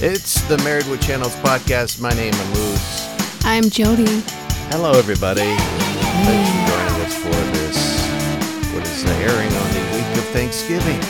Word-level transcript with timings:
It's 0.00 0.40
the 0.42 0.56
Married 0.58 0.86
with 0.86 1.02
Channels 1.02 1.34
podcast. 1.36 2.00
My 2.00 2.10
name 2.10 2.32
is 2.32 2.48
Moose. 2.56 3.44
I'm 3.44 3.68
Jody. 3.68 4.22
Hello, 4.70 4.92
everybody. 4.92 5.40
Thanks 5.42 6.50
for 6.54 6.62
joining 6.70 7.02
us 7.02 7.14
for 7.18 7.40
this. 7.58 8.72
What 8.72 8.86
is 8.86 9.02
the 9.02 9.12
airing 9.14 9.52
on 9.52 9.68
the 9.74 9.82
week 9.96 10.18
of 10.18 10.24
Thanksgiving? 10.30 11.02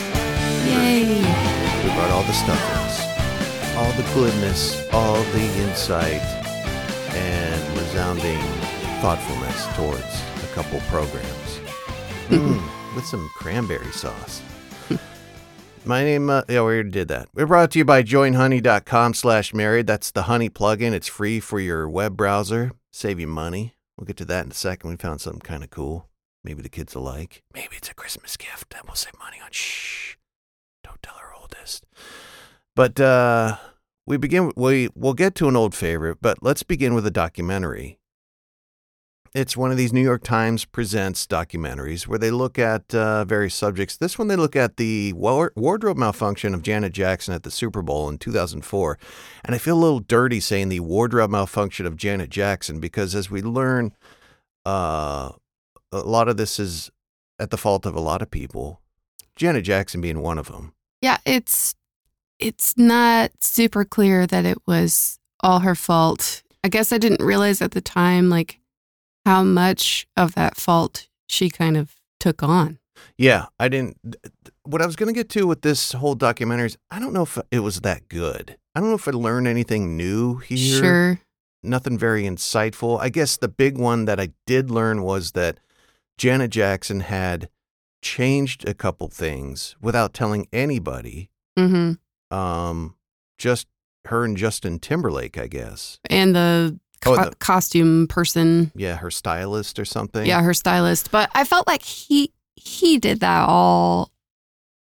Yay. 0.65 1.21
We 1.83 1.93
brought 1.93 2.09
all 2.09 2.23
the 2.23 2.33
stuffings, 2.33 3.77
all 3.77 3.91
the 3.93 4.09
goodness, 4.15 4.83
all 4.91 5.21
the 5.33 5.45
insight, 5.61 6.21
and 7.13 7.77
resounding 7.77 8.41
thoughtfulness 9.01 9.67
towards 9.75 10.43
a 10.43 10.47
couple 10.55 10.79
programs. 10.89 11.59
Mm, 12.29 12.61
with 12.95 13.07
some 13.07 13.27
cranberry 13.35 13.91
sauce. 13.91 14.43
My 15.85 16.03
name, 16.03 16.29
uh, 16.29 16.43
yeah, 16.47 16.61
we 16.61 16.73
already 16.73 16.89
did 16.91 17.07
that. 17.07 17.29
We're 17.33 17.47
brought 17.47 17.71
to 17.71 17.79
you 17.79 17.85
by 17.85 18.03
joinhoney.com 18.03 19.13
slash 19.13 19.53
married. 19.53 19.87
That's 19.87 20.11
the 20.11 20.23
Honey 20.23 20.49
plugin. 20.49 20.91
It's 20.91 21.07
free 21.07 21.39
for 21.39 21.59
your 21.59 21.89
web 21.89 22.15
browser. 22.15 22.71
Save 22.91 23.19
you 23.19 23.27
money. 23.27 23.75
We'll 23.97 24.05
get 24.05 24.17
to 24.17 24.25
that 24.25 24.45
in 24.45 24.51
a 24.51 24.53
second. 24.55 24.89
We 24.89 24.97
found 24.97 25.21
something 25.21 25.41
kind 25.41 25.63
of 25.63 25.69
cool. 25.69 26.07
Maybe 26.43 26.61
the 26.61 26.69
kids 26.69 26.95
will 26.95 27.03
like. 27.03 27.43
Maybe 27.53 27.75
it's 27.75 27.89
a 27.89 27.93
Christmas 27.93 28.37
gift 28.37 28.69
that 28.71 28.85
we'll 28.85 28.95
save 28.95 29.17
money 29.19 29.37
on. 29.43 29.49
Shh. 29.51 30.15
Don't 30.83 31.01
tell 31.01 31.15
our 31.15 31.33
oldest. 31.39 31.85
But 32.75 32.99
uh, 32.99 33.57
we 34.05 34.17
begin. 34.17 34.51
We 34.55 34.89
we'll 34.95 35.13
get 35.13 35.35
to 35.35 35.47
an 35.47 35.55
old 35.55 35.75
favorite, 35.75 36.19
but 36.21 36.37
let's 36.41 36.63
begin 36.63 36.93
with 36.93 37.05
a 37.05 37.11
documentary. 37.11 37.98
It's 39.35 39.55
one 39.55 39.69
of 39.69 39.77
these 39.77 39.93
New 39.93 40.01
York 40.01 40.23
Times 40.23 40.65
presents 40.65 41.27
documentaries 41.27 42.07
where 42.07 42.17
they 42.17 42.31
look 42.31 42.57
at 42.57 42.95
uh, 42.95 43.25
various 43.25 43.53
subjects. 43.53 43.95
This 43.95 44.17
one 44.17 44.27
they 44.27 44.35
look 44.35 44.55
at 44.55 44.77
the 44.77 45.13
wardrobe 45.13 45.97
malfunction 45.97 46.55
of 46.55 46.63
Janet 46.63 46.93
Jackson 46.93 47.35
at 47.35 47.43
the 47.43 47.51
Super 47.51 47.83
Bowl 47.83 48.09
in 48.09 48.17
2004, 48.17 48.97
and 49.45 49.53
I 49.53 49.59
feel 49.59 49.77
a 49.77 49.79
little 49.79 49.99
dirty 49.99 50.39
saying 50.39 50.69
the 50.69 50.79
wardrobe 50.79 51.29
malfunction 51.29 51.85
of 51.85 51.95
Janet 51.95 52.31
Jackson 52.31 52.79
because 52.79 53.13
as 53.13 53.29
we 53.29 53.43
learn, 53.43 53.93
uh, 54.65 55.31
a 55.91 55.99
lot 55.99 56.27
of 56.27 56.37
this 56.37 56.59
is 56.59 56.89
at 57.37 57.51
the 57.51 57.57
fault 57.57 57.85
of 57.85 57.95
a 57.95 58.01
lot 58.01 58.21
of 58.21 58.31
people. 58.31 58.81
Janet 59.35 59.63
Jackson 59.63 60.01
being 60.01 60.21
one 60.21 60.37
of 60.37 60.47
them. 60.47 60.73
Yeah, 61.01 61.17
it's 61.25 61.75
it's 62.39 62.77
not 62.77 63.31
super 63.41 63.85
clear 63.85 64.25
that 64.25 64.45
it 64.45 64.57
was 64.65 65.19
all 65.41 65.59
her 65.59 65.75
fault. 65.75 66.41
I 66.63 66.69
guess 66.69 66.91
I 66.91 66.97
didn't 66.97 67.23
realize 67.23 67.61
at 67.61 67.71
the 67.71 67.81
time 67.81 68.29
like 68.29 68.58
how 69.29 69.43
much 69.43 70.07
of 70.17 70.33
that 70.33 70.57
fault 70.57 71.07
she 71.27 71.51
kind 71.51 71.77
of 71.77 71.95
took 72.19 72.41
on. 72.41 72.79
Yeah, 73.15 73.45
I 73.59 73.69
didn't. 73.69 73.95
What 74.63 74.81
I 74.81 74.87
was 74.87 74.95
going 74.95 75.13
to 75.13 75.17
get 75.17 75.29
to 75.29 75.45
with 75.45 75.61
this 75.61 75.91
whole 75.91 76.15
documentary 76.15 76.65
is 76.65 76.77
I 76.89 76.99
don't 76.99 77.13
know 77.13 77.21
if 77.21 77.37
it 77.51 77.59
was 77.59 77.81
that 77.81 78.09
good. 78.09 78.57
I 78.73 78.79
don't 78.79 78.89
know 78.89 78.95
if 78.95 79.07
I 79.07 79.11
learned 79.11 79.47
anything 79.47 79.95
new 79.95 80.37
here. 80.37 80.79
Sure. 80.79 81.19
Nothing 81.61 81.95
very 81.95 82.23
insightful. 82.23 82.99
I 82.99 83.09
guess 83.09 83.37
the 83.37 83.47
big 83.47 83.77
one 83.77 84.05
that 84.05 84.19
I 84.19 84.29
did 84.47 84.71
learn 84.71 85.03
was 85.03 85.33
that 85.33 85.59
Janet 86.17 86.49
Jackson 86.49 87.01
had 87.01 87.49
changed 88.01 88.67
a 88.67 88.73
couple 88.73 89.09
things 89.09 89.75
without 89.79 90.11
telling 90.11 90.47
anybody. 90.51 91.29
Mm-hmm. 91.55 92.35
Um, 92.35 92.95
just 93.37 93.67
her 94.05 94.25
and 94.25 94.35
Justin 94.35 94.79
Timberlake, 94.79 95.37
I 95.37 95.45
guess. 95.45 95.99
And 96.09 96.35
the, 96.35 96.79
Oh, 97.05 97.15
the- 97.15 97.35
costume 97.37 98.07
person. 98.07 98.71
Yeah, 98.75 98.95
her 98.97 99.11
stylist 99.11 99.79
or 99.79 99.85
something. 99.85 100.25
Yeah, 100.25 100.41
her 100.41 100.53
stylist. 100.53 101.11
But 101.11 101.29
I 101.33 101.43
felt 101.45 101.65
like 101.67 101.81
he 101.83 102.31
he 102.55 102.97
did 102.97 103.19
that 103.21 103.47
all 103.47 104.11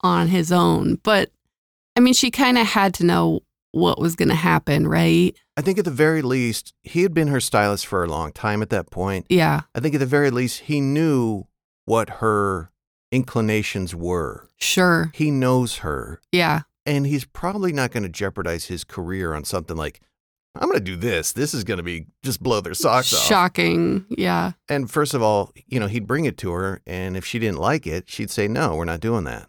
on 0.02 0.28
his 0.28 0.52
own. 0.52 0.96
But 1.04 1.30
I 1.96 2.00
mean, 2.00 2.14
she 2.14 2.32
kind 2.32 2.58
of 2.58 2.66
had 2.68 2.94
to 2.96 3.06
know 3.06 3.42
what 3.72 4.00
was 4.00 4.16
going 4.16 4.30
to 4.30 4.36
happen, 4.36 4.88
right? 4.88 5.36
I 5.58 5.62
think 5.62 5.78
at 5.78 5.86
the 5.86 5.92
very 5.92 6.22
least, 6.22 6.74
he 6.84 7.04
had 7.04 7.14
been 7.14 7.28
her 7.28 7.42
stylist 7.42 7.86
for 7.86 8.04
a 8.04 8.08
long 8.08 8.32
time 8.32 8.62
at 8.62 8.70
that 8.70 8.90
point. 8.90 9.26
Yeah, 9.30 9.62
I 9.76 9.80
think 9.82 9.94
at 9.94 10.00
the 10.00 10.06
very 10.06 10.32
least, 10.32 10.62
he 10.62 10.80
knew 10.80 11.48
what 11.86 12.10
her 12.22 12.72
inclinations 13.12 13.94
were. 13.94 14.48
sure. 14.58 15.12
He 15.14 15.32
knows 15.32 15.78
her, 15.80 16.22
Yeah, 16.32 16.62
and 16.86 17.06
he's 17.06 17.26
probably 17.26 17.74
not 17.74 17.92
going 17.92 18.04
to 18.04 18.10
jeopardize 18.10 18.66
his 18.66 18.84
career 18.84 19.34
on 19.34 19.44
something 19.44 19.76
like, 19.76 20.00
I'm 20.56 20.68
going 20.68 20.80
to 20.80 20.84
do 20.84 20.96
this. 20.96 21.32
This 21.34 21.54
is 21.54 21.64
going 21.64 21.78
to 21.78 21.84
be 21.84 22.08
just 22.24 22.42
blow 22.42 22.60
their 22.62 22.74
socks 22.74 23.14
off. 23.14 23.20
shocking. 23.26 24.06
Yeah, 24.10 24.54
And 24.68 24.90
first 24.90 25.14
of 25.14 25.22
all, 25.22 25.52
you 25.68 25.80
know, 25.80 25.88
he'd 25.88 26.08
bring 26.08 26.26
it 26.26 26.38
to 26.40 26.52
her, 26.52 26.82
and 26.88 27.16
if 27.16 27.26
she 27.26 27.40
didn't 27.40 27.60
like 27.60 27.86
it, 27.88 28.10
she'd 28.10 28.32
say, 28.32 28.48
No, 28.48 28.76
we're 28.76 28.86
not 28.86 29.00
doing 29.00 29.24
that. 29.26 29.48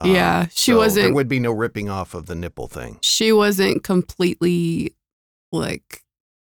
Um, 0.00 0.10
Yeah, 0.10 0.46
she 0.50 0.72
so 0.72 0.78
wasn't- 0.78 1.06
There 1.06 1.14
would 1.14 1.28
be 1.28 1.40
no 1.40 1.52
ripping 1.52 1.88
off 1.88 2.12
of 2.12 2.26
the 2.26 2.34
nipple 2.34 2.66
thing. 2.68 2.98
she 3.02 3.32
wasn't 3.32 3.82
completely 3.84 4.94
like 5.52 6.02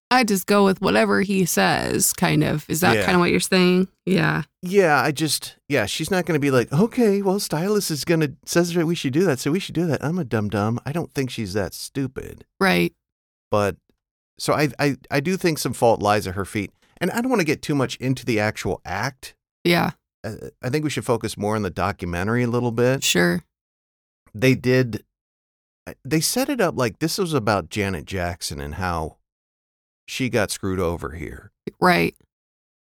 I 0.09 0.23
just 0.23 0.47
go 0.47 0.63
with 0.63 0.79
whatever 0.81 1.19
he 1.21 1.43
says, 1.45 2.13
kind 2.13 2.41
of. 2.41 2.65
Is 2.69 2.79
that 2.79 2.95
Yeah. 2.95 3.03
kind 3.05 3.15
of 3.15 3.19
what 3.19 3.29
you're 3.29 3.41
saying? 3.41 3.89
Yeah. 4.05 4.43
Yeah, 4.61 5.01
I 5.01 5.11
just 5.11 5.57
yeah, 5.67 5.85
she's 5.85 6.09
not 6.09 6.25
going 6.25 6.35
to 6.35 6.39
be 6.41 6.49
like, 6.51 6.71
okay, 6.71 7.21
well, 7.21 7.39
stylist 7.41 7.91
is 7.91 8.05
going 8.05 8.21
to 8.21 8.33
says 8.45 8.73
that 8.73 8.85
we 8.87 8.95
should 8.95 9.11
do 9.13 9.25
that, 9.25 9.39
so 9.39 9.51
we 9.51 9.59
should 9.59 9.75
do 9.75 9.85
that. 9.87 10.03
I'm 10.03 10.17
a 10.17 10.23
dumb 10.23 10.47
dum. 10.49 10.79
I 10.85 10.91
don't 10.93 11.13
think 11.13 11.29
she's 11.29 11.53
that 11.53 11.73
stupid, 11.73 12.45
Right. 12.59 12.93
But 13.51 13.75
so 14.39 14.53
I 14.53 14.69
I 14.79 14.97
I 15.11 15.19
do 15.19 15.37
think 15.37 15.57
some 15.57 15.73
fault 15.73 16.01
lies 16.01 16.27
at 16.27 16.35
her 16.35 16.45
feet, 16.45 16.71
and 17.01 17.11
I 17.11 17.21
don't 17.21 17.29
want 17.29 17.41
to 17.41 17.45
get 17.45 17.61
too 17.61 17.75
much 17.75 17.95
into 17.97 18.25
the 18.25 18.39
actual 18.39 18.81
act. 18.85 19.35
Yeah. 19.63 19.91
Uh, 20.23 20.49
I 20.63 20.69
think 20.69 20.83
we 20.83 20.89
should 20.89 21.05
focus 21.05 21.37
more 21.37 21.55
on 21.55 21.61
the 21.61 21.69
documentary 21.69 22.43
a 22.43 22.47
little 22.47 22.71
bit. 22.71 23.03
Sure. 23.03 23.43
They 24.33 24.55
did, 24.55 25.03
uh, 25.85 25.93
they 26.03 26.19
set 26.21 26.49
it 26.49 26.59
up 26.61 26.75
like 26.77 26.99
this 26.99 27.17
was 27.17 27.33
about 27.33 27.69
Janet 27.69 28.05
Jackson 28.05 28.59
and 28.59 28.75
how 28.75 29.17
she 30.07 30.29
got 30.29 30.51
screwed 30.51 30.79
over 30.79 31.11
here, 31.11 31.51
Right. 31.81 32.15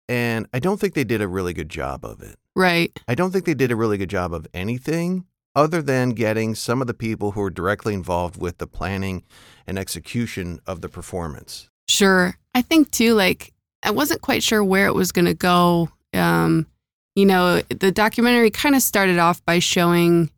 and 0.08 0.48
I 0.54 0.60
don't 0.60 0.80
think 0.80 0.94
they 0.94 1.04
did 1.04 1.22
a 1.22 1.28
really 1.28 1.54
good 1.54 1.70
job 1.70 2.06
of 2.06 2.22
it. 2.22 2.38
Right. 2.56 2.98
I 3.08 3.16
don't 3.16 3.32
think 3.32 3.46
they 3.46 3.54
did 3.54 3.72
a 3.72 3.76
really 3.76 3.98
good 3.98 4.10
job 4.10 4.34
of 4.34 4.48
anything 4.54 5.26
other 5.56 5.82
than 5.82 6.12
getting 6.12 6.56
some 6.56 6.82
of 6.82 6.88
the 6.88 6.94
people 6.94 7.32
who 7.32 7.42
were 7.42 7.50
directly 7.50 7.94
involved 7.94 8.40
with 8.42 8.58
the 8.58 8.68
planning 8.68 9.24
and 9.68 9.78
execution 9.78 10.60
of 10.66 10.82
the 10.82 10.90
performance. 10.90 11.70
Sure. 11.88 12.36
I 12.56 12.62
think 12.62 12.92
too, 12.92 13.14
like, 13.14 13.54
I 13.84 13.92
wasn't 13.92 14.22
quite 14.22 14.44
sure 14.44 14.64
where 14.64 14.86
it 14.88 14.94
was 14.96 15.12
going 15.12 15.26
to 15.26 15.34
go. 15.34 15.90
Um, 16.14 16.68
you 17.16 17.26
know, 17.26 17.62
the 17.70 17.92
documentary 17.92 18.50
kind 18.52 18.76
of 18.76 18.82
started 18.82 19.18
off 19.20 19.44
by 19.46 19.60
showing 19.60 20.30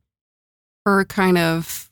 her 0.85 1.05
kind 1.05 1.37
of, 1.37 1.89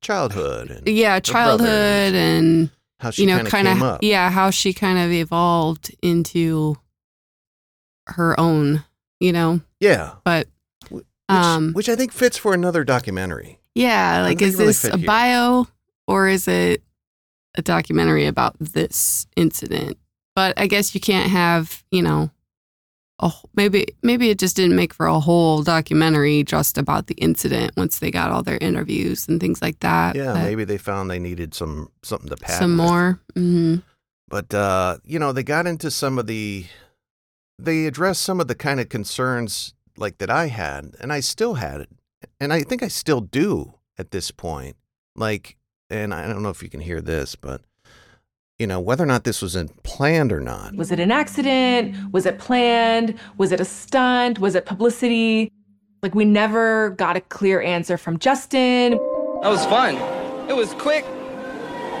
Childhood 0.00 0.70
and 0.70 0.86
yeah, 0.88 1.18
childhood 1.18 2.14
and, 2.14 2.70
how 3.00 3.10
she 3.10 3.22
you 3.22 3.28
know, 3.28 3.34
kind 3.38 3.46
of 3.46 3.52
kind 3.52 3.66
came 3.66 3.76
of, 3.78 3.82
up. 3.82 4.02
yeah, 4.02 4.30
how 4.30 4.50
she 4.50 4.72
kind 4.72 4.96
of 4.98 5.10
evolved 5.10 5.92
into 6.02 6.76
her 8.06 8.38
own, 8.38 8.84
you 9.20 9.32
know, 9.32 9.60
Yeah. 9.80 10.12
but 10.24 10.46
Um, 11.28 11.72
which 11.72 11.88
I 11.88 11.96
think 11.96 12.12
fits 12.12 12.38
for 12.38 12.54
another 12.54 12.84
documentary. 12.84 13.58
Yeah, 13.74 14.22
like 14.22 14.40
is 14.42 14.54
really 14.54 14.66
this 14.68 14.84
a 14.84 14.96
here. 14.96 15.06
bio 15.06 15.66
or 16.06 16.28
is 16.28 16.48
it 16.48 16.82
a 17.56 17.62
documentary 17.62 18.26
about 18.26 18.56
this 18.58 19.26
incident? 19.36 19.98
But 20.34 20.58
I 20.58 20.66
guess 20.66 20.94
you 20.94 21.00
can't 21.00 21.30
have, 21.30 21.84
you 21.90 22.02
know, 22.02 22.30
a, 23.20 23.32
maybe 23.54 23.86
maybe 24.02 24.30
it 24.30 24.38
just 24.38 24.56
didn't 24.56 24.76
make 24.76 24.94
for 24.94 25.06
a 25.06 25.18
whole 25.18 25.62
documentary 25.62 26.44
just 26.44 26.78
about 26.78 27.08
the 27.08 27.14
incident 27.14 27.72
once 27.76 27.98
they 27.98 28.10
got 28.10 28.30
all 28.30 28.42
their 28.42 28.58
interviews 28.58 29.28
and 29.28 29.40
things 29.40 29.60
like 29.60 29.80
that. 29.80 30.16
Yeah, 30.16 30.34
but 30.34 30.44
maybe 30.44 30.64
they 30.64 30.78
found 30.78 31.10
they 31.10 31.18
needed 31.18 31.54
some 31.54 31.90
something 32.02 32.28
to 32.28 32.36
pad 32.36 32.58
some 32.58 32.76
more. 32.76 33.20
hmm 33.34 33.76
But 34.28 34.54
uh, 34.54 34.98
you 35.04 35.18
know, 35.18 35.32
they 35.32 35.42
got 35.42 35.66
into 35.66 35.90
some 35.90 36.18
of 36.18 36.26
the 36.26 36.66
they 37.58 37.86
addressed 37.86 38.22
some 38.22 38.40
of 38.40 38.46
the 38.46 38.54
kind 38.54 38.78
of 38.78 38.88
concerns 38.88 39.74
like 39.98 40.18
that 40.18 40.30
I 40.30 40.46
had, 40.48 40.94
and 41.00 41.12
I 41.12 41.20
still 41.20 41.54
had 41.54 41.80
it. 41.80 41.88
And 42.40 42.52
I 42.52 42.62
think 42.62 42.82
I 42.82 42.88
still 42.88 43.20
do 43.20 43.74
at 43.98 44.10
this 44.10 44.30
point. 44.30 44.76
Like, 45.16 45.56
and 45.90 46.12
I 46.14 46.26
don't 46.26 46.42
know 46.42 46.50
if 46.50 46.62
you 46.62 46.68
can 46.68 46.80
hear 46.80 47.00
this, 47.00 47.34
but 47.36 47.62
you 48.58 48.66
know, 48.66 48.80
whether 48.80 49.04
or 49.04 49.06
not 49.06 49.22
this 49.24 49.40
was 49.40 49.54
in- 49.54 49.68
planned 49.84 50.32
or 50.32 50.40
not. 50.40 50.74
Was 50.74 50.90
it 50.90 50.98
an 50.98 51.12
accident? 51.12 52.12
Was 52.12 52.26
it 52.26 52.38
planned? 52.38 53.14
Was 53.36 53.52
it 53.52 53.60
a 53.60 53.64
stunt? 53.64 54.40
Was 54.40 54.54
it 54.56 54.66
publicity? 54.66 55.52
Like, 56.02 56.14
we 56.14 56.24
never 56.24 56.90
got 56.90 57.16
a 57.16 57.20
clear 57.20 57.60
answer 57.62 57.96
from 57.96 58.18
Justin. 58.18 58.92
That 59.42 59.48
was 59.48 59.64
fun. 59.66 59.96
It 60.48 60.56
was 60.56 60.74
quick, 60.74 61.04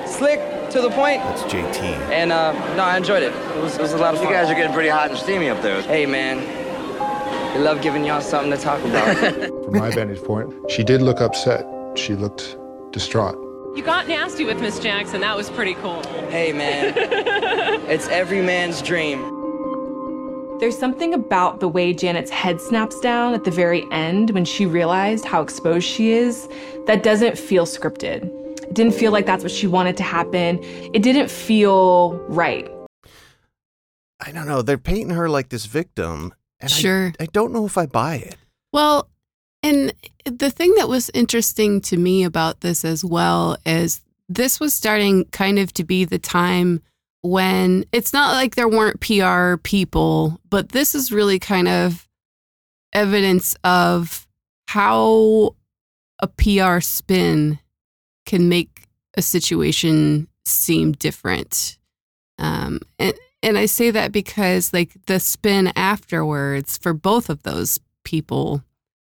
slick, 0.06 0.40
to 0.70 0.80
the 0.82 0.90
point, 0.90 1.22
That's 1.22 1.42
JT. 1.44 1.80
and 2.10 2.30
uh, 2.30 2.52
no, 2.76 2.82
I 2.84 2.96
enjoyed 2.96 3.22
it. 3.22 3.32
It 3.32 3.62
was, 3.62 3.76
it 3.76 3.80
was 3.80 3.92
a 3.92 3.96
lot 3.98 4.12
of 4.14 4.20
fun. 4.20 4.28
You 4.28 4.34
guys 4.34 4.50
are 4.50 4.54
getting 4.54 4.72
pretty 4.74 4.88
hot 4.90 5.10
and 5.10 5.18
steamy 5.18 5.48
up 5.48 5.62
there. 5.62 5.80
Hey, 5.82 6.04
man, 6.06 6.38
we 7.54 7.60
love 7.60 7.82
giving 7.82 8.04
y'all 8.04 8.20
something 8.20 8.50
to 8.50 8.56
talk 8.56 8.82
about. 8.84 9.16
From 9.64 9.78
my 9.78 9.90
vantage 9.90 10.22
point, 10.22 10.52
she 10.70 10.82
did 10.82 11.02
look 11.02 11.20
upset. 11.20 11.66
She 11.96 12.14
looked 12.14 12.56
distraught. 12.92 13.36
You 13.76 13.82
got 13.82 14.08
nasty 14.08 14.44
with 14.44 14.60
Miss 14.60 14.78
Jackson. 14.78 15.20
That 15.20 15.36
was 15.36 15.50
pretty 15.50 15.74
cool. 15.74 16.02
hey, 16.30 16.52
man, 16.52 16.94
it's 17.88 18.08
every 18.08 18.42
man's 18.42 18.82
dream. 18.82 19.36
There's 20.58 20.76
something 20.76 21.14
about 21.14 21.60
the 21.60 21.68
way 21.68 21.92
Janet's 21.94 22.30
head 22.30 22.60
snaps 22.60 22.98
down 22.98 23.34
at 23.34 23.44
the 23.44 23.50
very 23.50 23.86
end 23.92 24.30
when 24.30 24.44
she 24.44 24.66
realized 24.66 25.24
how 25.24 25.40
exposed 25.40 25.86
she 25.86 26.10
is 26.10 26.48
that 26.86 27.04
doesn't 27.04 27.38
feel 27.38 27.64
scripted. 27.64 28.24
It 28.62 28.74
didn't 28.74 28.94
feel 28.94 29.12
like 29.12 29.24
that's 29.24 29.44
what 29.44 29.52
she 29.52 29.68
wanted 29.68 29.96
to 29.98 30.02
happen. 30.02 30.58
It 30.92 31.02
didn't 31.02 31.30
feel 31.30 32.14
right. 32.28 32.68
I 34.20 34.32
don't 34.32 34.48
know. 34.48 34.62
They're 34.62 34.78
painting 34.78 35.10
her 35.10 35.28
like 35.28 35.50
this 35.50 35.66
victim. 35.66 36.34
And 36.60 36.70
I- 36.70 36.74
Sure. 36.74 37.12
I, 37.20 37.26
don't 37.26 37.52
know 37.52 37.66
if 37.66 37.78
I 37.78 37.86
buy 37.86 38.16
it. 38.16 38.36
Well, 38.72 39.08
and 39.62 39.92
the 40.24 40.50
thing 40.50 40.74
that 40.76 40.88
was 40.88 41.10
interesting 41.14 41.80
to 41.82 41.96
me 41.96 42.24
about 42.24 42.60
this 42.60 42.84
as 42.84 43.04
well 43.04 43.56
is 43.66 44.02
this 44.28 44.60
was 44.60 44.74
starting 44.74 45.24
kind 45.26 45.58
of 45.58 45.72
to 45.74 45.84
be 45.84 46.04
the 46.04 46.18
time 46.18 46.82
when 47.22 47.84
it's 47.92 48.12
not 48.12 48.32
like 48.34 48.54
there 48.54 48.68
weren't 48.68 49.00
PR 49.00 49.56
people, 49.56 50.40
but 50.48 50.70
this 50.70 50.94
is 50.94 51.10
really 51.10 51.38
kind 51.38 51.66
of 51.66 52.06
evidence 52.92 53.56
of 53.64 54.26
how 54.68 55.54
a 56.20 56.28
PR 56.28 56.80
spin 56.80 57.58
can 58.26 58.48
make 58.48 58.86
a 59.16 59.22
situation 59.22 60.28
seem 60.44 60.92
different. 60.92 61.78
Um, 62.38 62.80
and 62.98 63.14
and 63.42 63.56
I 63.58 63.66
say 63.66 63.90
that 63.90 64.12
because 64.12 64.72
like 64.72 64.96
the 65.06 65.20
spin 65.20 65.72
afterwards 65.76 66.78
for 66.78 66.92
both 66.92 67.28
of 67.30 67.42
those 67.42 67.78
people, 68.04 68.64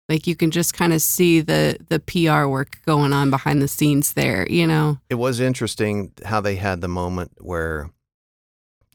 like 0.08 0.26
you 0.26 0.36
can 0.36 0.50
just 0.50 0.74
kind 0.74 0.92
of 0.92 1.00
see 1.02 1.40
the 1.40 1.78
the 1.88 1.98
PR 2.00 2.46
work 2.46 2.78
going 2.86 3.12
on 3.12 3.30
behind 3.30 3.60
the 3.62 3.68
scenes 3.68 4.12
there. 4.14 4.46
You 4.48 4.66
know, 4.66 4.98
It 5.08 5.16
was 5.16 5.40
interesting 5.40 6.12
how 6.24 6.40
they 6.40 6.56
had 6.56 6.80
the 6.80 6.88
moment 6.88 7.32
where 7.40 7.90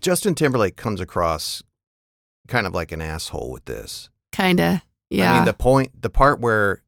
Justin 0.01 0.35
Timberlake 0.35 0.75
comes 0.77 1.01
across 1.01 1.61
kind 2.47 2.65
of 2.65 2.73
like 2.73 2.91
an 2.91 3.01
asshole 3.01 3.51
with 3.51 3.65
this. 3.65 4.09
kind 4.31 4.59
of. 4.59 4.81
Yeah. 5.09 5.33
I 5.33 5.35
mean, 5.37 5.45
the 5.45 5.53
point, 5.53 6.01
the 6.01 6.09
part 6.09 6.39
where 6.39 6.83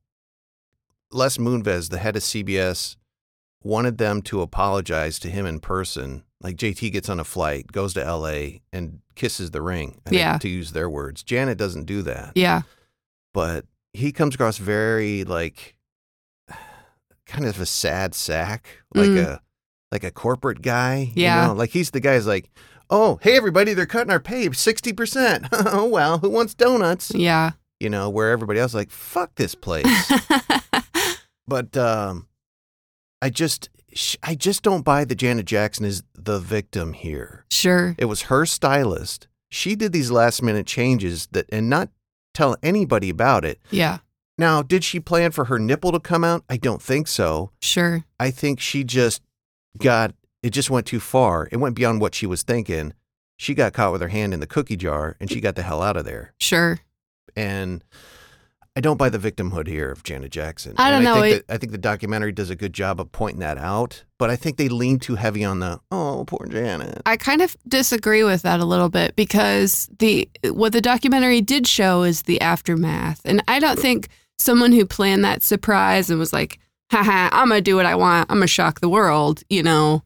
Les 1.11 1.37
Moonves, 1.37 1.89
the 1.89 1.97
head 1.97 2.15
of 2.15 2.21
CBS, 2.21 2.95
wanted 3.63 3.97
them 3.97 4.21
to 4.23 4.41
apologize 4.41 5.19
to 5.19 5.29
him 5.29 5.45
in 5.45 5.59
person. 5.59 6.23
Like 6.41 6.55
JT 6.57 6.91
gets 6.91 7.09
on 7.09 7.19
a 7.19 7.23
flight, 7.23 7.71
goes 7.71 7.93
to 7.93 8.03
LA, 8.03 8.59
and 8.73 8.99
kisses 9.15 9.51
the 9.51 9.61
ring. 9.61 10.01
I 10.05 10.09
think, 10.09 10.19
Yeah. 10.19 10.37
to 10.39 10.49
use 10.49 10.71
their 10.71 10.89
words. 10.89 11.21
Janet 11.23 11.57
doesn't 11.57 11.85
do 11.85 12.01
that, 12.03 12.31
yeah. 12.35 12.63
but 13.33 13.65
he 13.93 14.11
comes 14.11 14.35
across 14.35 14.57
very 14.57 15.23
like 15.23 15.75
kind 17.25 17.45
of 17.45 17.59
a 17.59 17.65
sad 17.65 18.15
sack, 18.15 18.65
like 18.95 19.09
Mm. 19.09 19.25
a 19.25 19.41
like 19.91 20.03
a 20.03 20.11
corporate 20.11 20.61
guy. 20.61 21.11
you 21.15 21.23
Yeah. 21.23 21.47
know? 21.47 21.53
like 21.53 21.71
he's 21.71 21.91
the 21.91 21.99
guy's 21.99 22.25
like. 22.27 22.49
Oh, 22.93 23.19
hey 23.21 23.37
everybody, 23.37 23.73
they're 23.73 23.85
cutting 23.85 24.11
our 24.11 24.19
pay 24.19 24.49
60%. 24.49 25.47
oh 25.53 25.85
well, 25.85 26.17
who 26.17 26.29
wants 26.29 26.53
donuts? 26.53 27.09
Yeah. 27.15 27.51
You 27.79 27.89
know, 27.89 28.09
where 28.09 28.31
everybody 28.31 28.59
else 28.59 28.71
is 28.71 28.75
like, 28.75 28.91
fuck 28.91 29.33
this 29.35 29.55
place. 29.55 30.11
but 31.47 31.77
um 31.77 32.27
I 33.21 33.29
just 33.29 33.69
I 34.23 34.35
just 34.35 34.63
don't 34.63 34.83
buy 34.83 35.05
that 35.05 35.15
Janet 35.15 35.45
Jackson 35.45 35.85
is 35.85 36.03
the 36.13 36.39
victim 36.39 36.93
here. 36.93 37.45
sure. 37.49 37.95
It 37.97 38.05
was 38.05 38.23
her 38.23 38.45
stylist. 38.45 39.27
She 39.49 39.75
did 39.75 39.91
these 39.91 40.11
last 40.11 40.41
minute 40.41 40.65
changes 40.65 41.27
that 41.31 41.45
and 41.51 41.69
not 41.69 41.89
tell 42.33 42.55
anybody 42.63 43.09
about 43.09 43.43
it. 43.43 43.59
Yeah. 43.69 43.99
Now, 44.37 44.61
did 44.63 44.83
she 44.83 44.99
plan 44.99 45.31
for 45.31 45.45
her 45.45 45.59
nipple 45.59 45.91
to 45.91 45.99
come 45.99 46.23
out? 46.23 46.43
I 46.49 46.55
don't 46.57 46.81
think 46.81 47.07
so. 47.07 47.51
Sure. 47.61 48.05
I 48.19 48.31
think 48.31 48.59
she 48.61 48.83
just 48.83 49.21
got 49.77 50.15
it 50.41 50.51
just 50.51 50.69
went 50.69 50.87
too 50.87 50.99
far. 51.01 51.47
It 51.51 51.57
went 51.57 51.75
beyond 51.75 52.01
what 52.01 52.15
she 52.15 52.25
was 52.25 52.41
thinking. 52.43 52.93
She 53.37 53.53
got 53.53 53.73
caught 53.73 53.91
with 53.91 54.01
her 54.01 54.07
hand 54.07 54.33
in 54.33 54.39
the 54.39 54.47
cookie 54.47 54.77
jar 54.77 55.17
and 55.19 55.29
she 55.29 55.41
got 55.41 55.55
the 55.55 55.63
hell 55.63 55.81
out 55.81 55.97
of 55.97 56.05
there. 56.05 56.33
Sure. 56.39 56.79
And 57.35 57.83
I 58.75 58.79
don't 58.79 58.95
buy 58.97 59.09
the 59.09 59.19
victimhood 59.19 59.67
here 59.67 59.91
of 59.91 60.01
Janet 60.03 60.31
Jackson. 60.31 60.75
I 60.77 60.91
don't 60.91 61.03
know, 61.03 61.15
think, 61.21 61.35
it- 61.35 61.47
that, 61.47 61.53
I 61.53 61.57
think 61.57 61.73
the 61.73 61.77
documentary 61.77 62.31
does 62.31 62.49
a 62.49 62.55
good 62.55 62.71
job 62.71 63.01
of 63.01 63.11
pointing 63.11 63.41
that 63.41 63.57
out, 63.57 64.05
but 64.17 64.29
I 64.29 64.37
think 64.37 64.55
they 64.55 64.69
lean 64.69 64.97
too 64.97 65.15
heavy 65.15 65.43
on 65.43 65.59
the 65.59 65.79
oh 65.91 66.23
poor 66.25 66.47
Janet. 66.47 67.01
I 67.05 67.17
kind 67.17 67.41
of 67.41 67.57
disagree 67.67 68.23
with 68.23 68.43
that 68.43 68.61
a 68.61 68.65
little 68.65 68.87
bit 68.89 69.15
because 69.17 69.89
the 69.99 70.29
what 70.51 70.71
the 70.71 70.79
documentary 70.81 71.41
did 71.41 71.67
show 71.67 72.03
is 72.03 72.21
the 72.23 72.39
aftermath, 72.39 73.19
and 73.25 73.43
I 73.47 73.59
don't 73.59 73.77
think 73.79 74.07
someone 74.39 74.71
who 74.71 74.85
planned 74.85 75.25
that 75.25 75.43
surprise 75.43 76.09
and 76.09 76.17
was 76.17 76.31
like, 76.31 76.57
"Haha, 76.91 77.27
I'm 77.33 77.49
gonna 77.49 77.59
do 77.61 77.75
what 77.75 77.85
I 77.85 77.95
want. 77.95 78.31
I'm 78.31 78.37
gonna 78.37 78.47
shock 78.47 78.79
the 78.79 78.89
world," 78.89 79.43
you 79.49 79.63
know, 79.63 80.03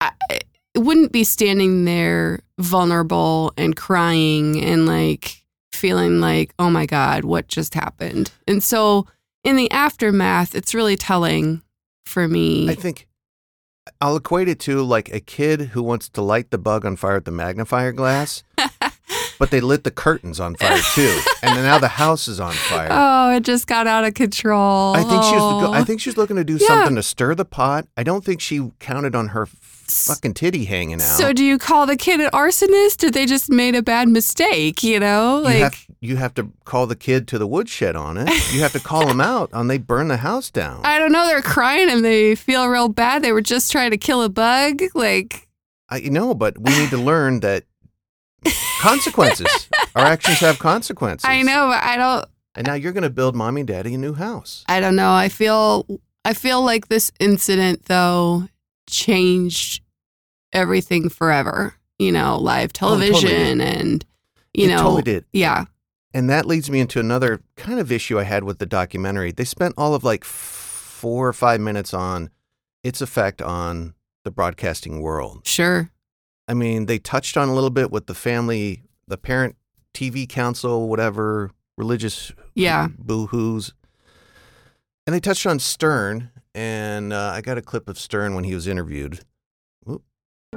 I, 0.00 0.12
it 0.30 0.46
wouldn't 0.78 1.12
be 1.12 1.22
standing 1.24 1.84
there 1.84 2.40
vulnerable 2.58 3.52
and 3.58 3.76
crying 3.76 4.62
and 4.64 4.86
like 4.86 5.42
feeling 5.76 6.20
like, 6.20 6.54
"Oh 6.58 6.70
my 6.70 6.86
god, 6.86 7.24
what 7.24 7.48
just 7.48 7.74
happened?" 7.74 8.30
And 8.48 8.62
so 8.62 9.06
in 9.44 9.56
the 9.56 9.70
aftermath, 9.70 10.54
it's 10.54 10.74
really 10.74 10.96
telling 10.96 11.62
for 12.04 12.26
me. 12.26 12.68
I 12.68 12.74
think 12.74 13.06
I'll 14.00 14.16
equate 14.16 14.48
it 14.48 14.58
to 14.60 14.82
like 14.82 15.12
a 15.12 15.20
kid 15.20 15.60
who 15.60 15.82
wants 15.82 16.08
to 16.10 16.22
light 16.22 16.50
the 16.50 16.58
bug 16.58 16.84
on 16.84 16.96
fire 16.96 17.16
with 17.16 17.24
the 17.24 17.30
magnifier 17.30 17.92
glass, 17.92 18.42
but 19.38 19.50
they 19.50 19.60
lit 19.60 19.84
the 19.84 19.90
curtains 19.90 20.40
on 20.40 20.54
fire 20.56 20.80
too, 20.94 21.20
and 21.42 21.56
then 21.56 21.64
now 21.64 21.78
the 21.78 21.88
house 21.88 22.28
is 22.28 22.40
on 22.40 22.52
fire. 22.52 22.88
Oh, 23.26 23.30
it 23.36 23.42
just 23.42 23.66
got 23.66 23.86
out 23.86 24.04
of 24.04 24.14
control. 24.14 24.94
I 24.94 25.02
think 25.02 25.22
she 25.24 25.32
was. 25.34 25.70
I 25.74 25.82
think 25.84 26.00
she's 26.00 26.16
looking 26.16 26.36
to 26.36 26.44
do 26.44 26.56
Yeah. 26.60 26.66
something 26.68 26.96
to 26.96 27.02
stir 27.02 27.34
the 27.34 27.44
pot. 27.44 27.86
I 27.96 28.02
don't 28.02 28.24
think 28.24 28.40
she 28.40 28.70
counted 28.78 29.14
on 29.16 29.28
her 29.28 29.46
fucking 29.46 30.34
titty 30.34 30.64
hanging 30.64 30.94
out. 31.00 31.00
So, 31.18 31.32
do 31.32 31.44
you 31.44 31.58
call 31.58 31.86
the 31.86 31.96
kid 31.96 32.20
an 32.20 32.30
arsonist, 32.30 33.02
or 33.04 33.10
they 33.10 33.26
just 33.26 33.50
made 33.50 33.74
a 33.74 33.82
bad 33.82 34.08
mistake? 34.08 34.82
You 34.82 35.00
know, 35.00 35.38
you 35.38 35.44
like 35.44 35.56
have 35.56 35.86
you 36.00 36.16
have 36.16 36.34
to 36.34 36.52
call 36.64 36.86
the 36.86 36.94
kid 36.96 37.26
to 37.28 37.38
the 37.38 37.46
woodshed 37.46 37.96
on 37.96 38.16
it. 38.16 38.28
You 38.54 38.60
have 38.62 38.72
to 38.72 38.80
call 38.80 39.08
him 39.08 39.20
out 39.20 39.52
on 39.52 39.66
they 39.68 39.78
burn 39.78 40.08
the 40.08 40.18
house 40.18 40.50
down. 40.50 40.80
I 40.84 40.98
don't 40.98 41.10
know. 41.12 41.26
They're 41.26 41.42
crying 41.42 41.90
and 41.90 42.04
they 42.04 42.34
feel 42.36 42.68
real 42.68 42.88
bad. 42.88 43.22
They 43.22 43.32
were 43.32 43.40
just 43.42 43.72
trying 43.72 43.90
to 43.90 43.96
kill 43.98 44.22
a 44.22 44.28
bug. 44.28 44.82
Like, 44.94 45.48
I 45.88 46.00
know, 46.00 46.34
but 46.34 46.58
we 46.58 46.70
need 46.78 46.90
to 46.90 46.98
learn 46.98 47.40
that 47.40 47.64
consequences. 48.88 49.68
Our 49.94 50.04
actions 50.04 50.38
have 50.40 50.58
consequences. 50.58 51.24
I 51.28 51.42
know, 51.42 51.68
but 51.68 51.82
I 51.82 51.96
don't. 51.96 52.24
And 52.54 52.66
now 52.66 52.74
you're 52.74 52.92
going 52.92 53.02
to 53.02 53.10
build 53.10 53.34
mommy 53.36 53.60
and 53.62 53.68
daddy 53.68 53.94
a 53.94 53.98
new 53.98 54.14
house. 54.14 54.64
I 54.68 54.80
don't 54.80 54.96
know. 54.96 55.12
I 55.14 55.28
feel. 55.28 55.86
I 56.24 56.32
feel 56.34 56.62
like 56.64 56.88
this 56.88 57.10
incident 57.20 57.84
though 57.86 58.48
changed 58.88 59.82
everything 60.52 61.08
forever. 61.08 61.74
You 61.98 62.12
know, 62.12 62.36
live 62.38 62.62
Oh, 62.62 62.64
it 62.64 62.72
totally 62.74 63.08
television 63.10 63.60
and 63.60 64.04
you 64.52 64.66
It 64.66 64.68
know, 64.68 64.82
totally 64.82 65.02
did. 65.02 65.24
yeah, 65.32 65.64
And 66.12 66.28
that 66.30 66.44
leads 66.46 66.70
me 66.70 66.80
into 66.80 67.00
another 67.00 67.40
kind 67.56 67.78
of 67.80 67.90
issue 67.92 68.18
I 68.18 68.24
had 68.24 68.44
with 68.44 68.58
the 68.58 68.66
documentary. 68.66 69.32
They 69.32 69.44
spent 69.44 69.74
all 69.78 69.94
of 69.94 70.04
like 70.04 70.22
four 70.24 71.26
or 71.28 71.32
five 71.32 71.60
minutes 71.60 71.94
on 71.94 72.28
its 72.82 73.00
effect 73.00 73.40
on 73.40 73.94
the 74.24 74.30
broadcasting 74.30 75.00
world. 75.00 75.46
sure, 75.46 75.90
I 76.48 76.54
mean, 76.54 76.86
they 76.86 76.98
touched 76.98 77.36
on 77.36 77.48
a 77.48 77.54
little 77.54 77.70
bit 77.70 77.90
with 77.90 78.06
the 78.06 78.14
family, 78.14 78.82
the 79.08 79.18
parent 79.18 79.56
TV 79.94 80.28
council, 80.28 80.88
whatever, 80.88 81.50
religious 81.76 82.32
yeah. 82.54 82.88
boo 82.98 83.26
hoos. 83.26 83.72
And 85.06 85.14
they 85.14 85.20
touched 85.20 85.46
on 85.46 85.58
Stern. 85.58 86.30
And 86.54 87.12
uh, 87.12 87.32
I 87.34 87.42
got 87.42 87.58
a 87.58 87.62
clip 87.62 87.88
of 87.88 87.98
Stern 87.98 88.34
when 88.34 88.44
he 88.44 88.54
was 88.54 88.66
interviewed. 88.66 89.20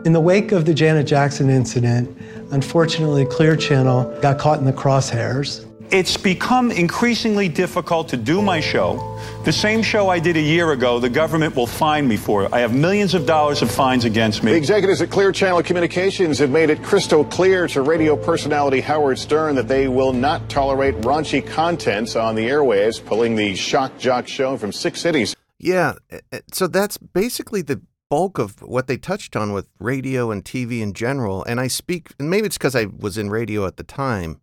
In 0.05 0.13
the 0.13 0.21
wake 0.21 0.53
of 0.53 0.63
the 0.65 0.73
Janet 0.73 1.07
Jackson 1.07 1.49
incident, 1.49 2.17
unfortunately, 2.51 3.25
Clear 3.25 3.57
Channel 3.57 4.17
got 4.21 4.39
caught 4.39 4.59
in 4.59 4.65
the 4.65 4.71
crosshairs. 4.71 5.65
It's 5.91 6.17
become 6.17 6.69
increasingly 6.69 7.49
difficult 7.49 8.09
to 8.09 8.17
do 8.17 8.43
my 8.43 8.59
show. 8.59 9.19
The 9.43 9.51
same 9.51 9.81
show 9.81 10.07
I 10.07 10.19
did 10.19 10.37
a 10.37 10.41
year 10.41 10.71
ago, 10.71 10.99
the 10.99 11.09
government 11.09 11.55
will 11.55 11.65
fine 11.65 12.07
me 12.07 12.15
for. 12.15 12.43
It. 12.43 12.53
I 12.53 12.59
have 12.59 12.75
millions 12.75 13.15
of 13.15 13.25
dollars 13.25 13.63
of 13.63 13.71
fines 13.71 14.05
against 14.05 14.43
me. 14.43 14.51
The 14.51 14.57
executives 14.57 15.01
at 15.01 15.09
Clear 15.09 15.31
Channel 15.31 15.63
Communications 15.63 16.37
have 16.37 16.51
made 16.51 16.69
it 16.69 16.83
crystal 16.83 17.25
clear 17.25 17.67
to 17.69 17.81
radio 17.81 18.15
personality 18.15 18.81
Howard 18.81 19.17
Stern 19.17 19.55
that 19.55 19.67
they 19.67 19.87
will 19.87 20.13
not 20.13 20.47
tolerate 20.47 20.93
raunchy 21.01 21.45
content 21.45 22.15
on 22.15 22.35
the 22.35 22.47
airwaves, 22.47 23.03
pulling 23.03 23.35
the 23.35 23.55
Shock 23.55 23.97
Jock 23.97 24.27
show 24.27 24.57
from 24.57 24.71
six 24.71 25.01
cities. 25.01 25.35
Yeah. 25.57 25.93
uh, 26.11 26.19
uh, 26.31 26.39
So 26.53 26.67
that's 26.67 26.99
basically 26.99 27.63
the 27.63 27.81
bulk 28.09 28.37
of 28.37 28.61
what 28.61 28.85
they 28.85 28.97
touched 28.97 29.35
on 29.35 29.53
with 29.53 29.67
radio 29.79 30.29
and 30.29 30.45
TV 30.45 30.81
in 30.81 30.93
general. 30.93 31.43
And 31.45 31.59
I 31.59 31.65
speak, 31.65 32.11
and 32.19 32.29
maybe 32.29 32.45
it's 32.45 32.59
because 32.59 32.75
I 32.75 32.85
was 32.85 33.17
in 33.17 33.31
radio 33.31 33.65
at 33.65 33.77
the 33.77 33.83
time. 33.83 34.39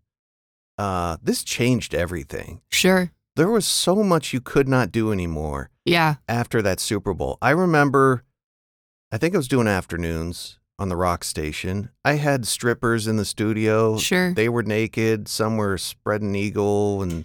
Uh, 0.79 1.17
this 1.23 1.43
changed 1.43 1.95
everything. 1.95 2.61
Sure. 2.71 3.13
There 3.37 3.49
was 3.49 3.67
so 3.67 3.97
much 3.97 4.33
you 4.33 4.41
could 4.41 4.69
not 4.69 4.93
do 4.93 5.13
anymore 5.13 5.71
Yeah. 5.85 6.17
after 6.29 6.63
that 6.63 6.81
Super 6.81 7.13
Bowl. 7.15 7.39
I 7.43 7.51
remember, 7.51 8.25
I 9.13 9.19
think 9.19 9.35
I 9.35 9.39
was 9.39 9.49
doing 9.49 9.69
afternoons 9.69 10.59
on 10.79 10.89
the 10.89 10.97
rock 10.97 11.25
station. 11.25 11.91
I 12.05 12.15
had 12.15 12.47
strippers 12.47 13.07
in 13.07 13.17
the 13.17 13.25
studio. 13.25 13.99
Sure. 13.99 14.33
They 14.35 14.49
were 14.49 14.63
naked. 14.63 15.29
Some 15.29 15.57
were 15.57 15.79
spreading 15.79 16.35
eagle 16.35 17.03
and, 17.03 17.25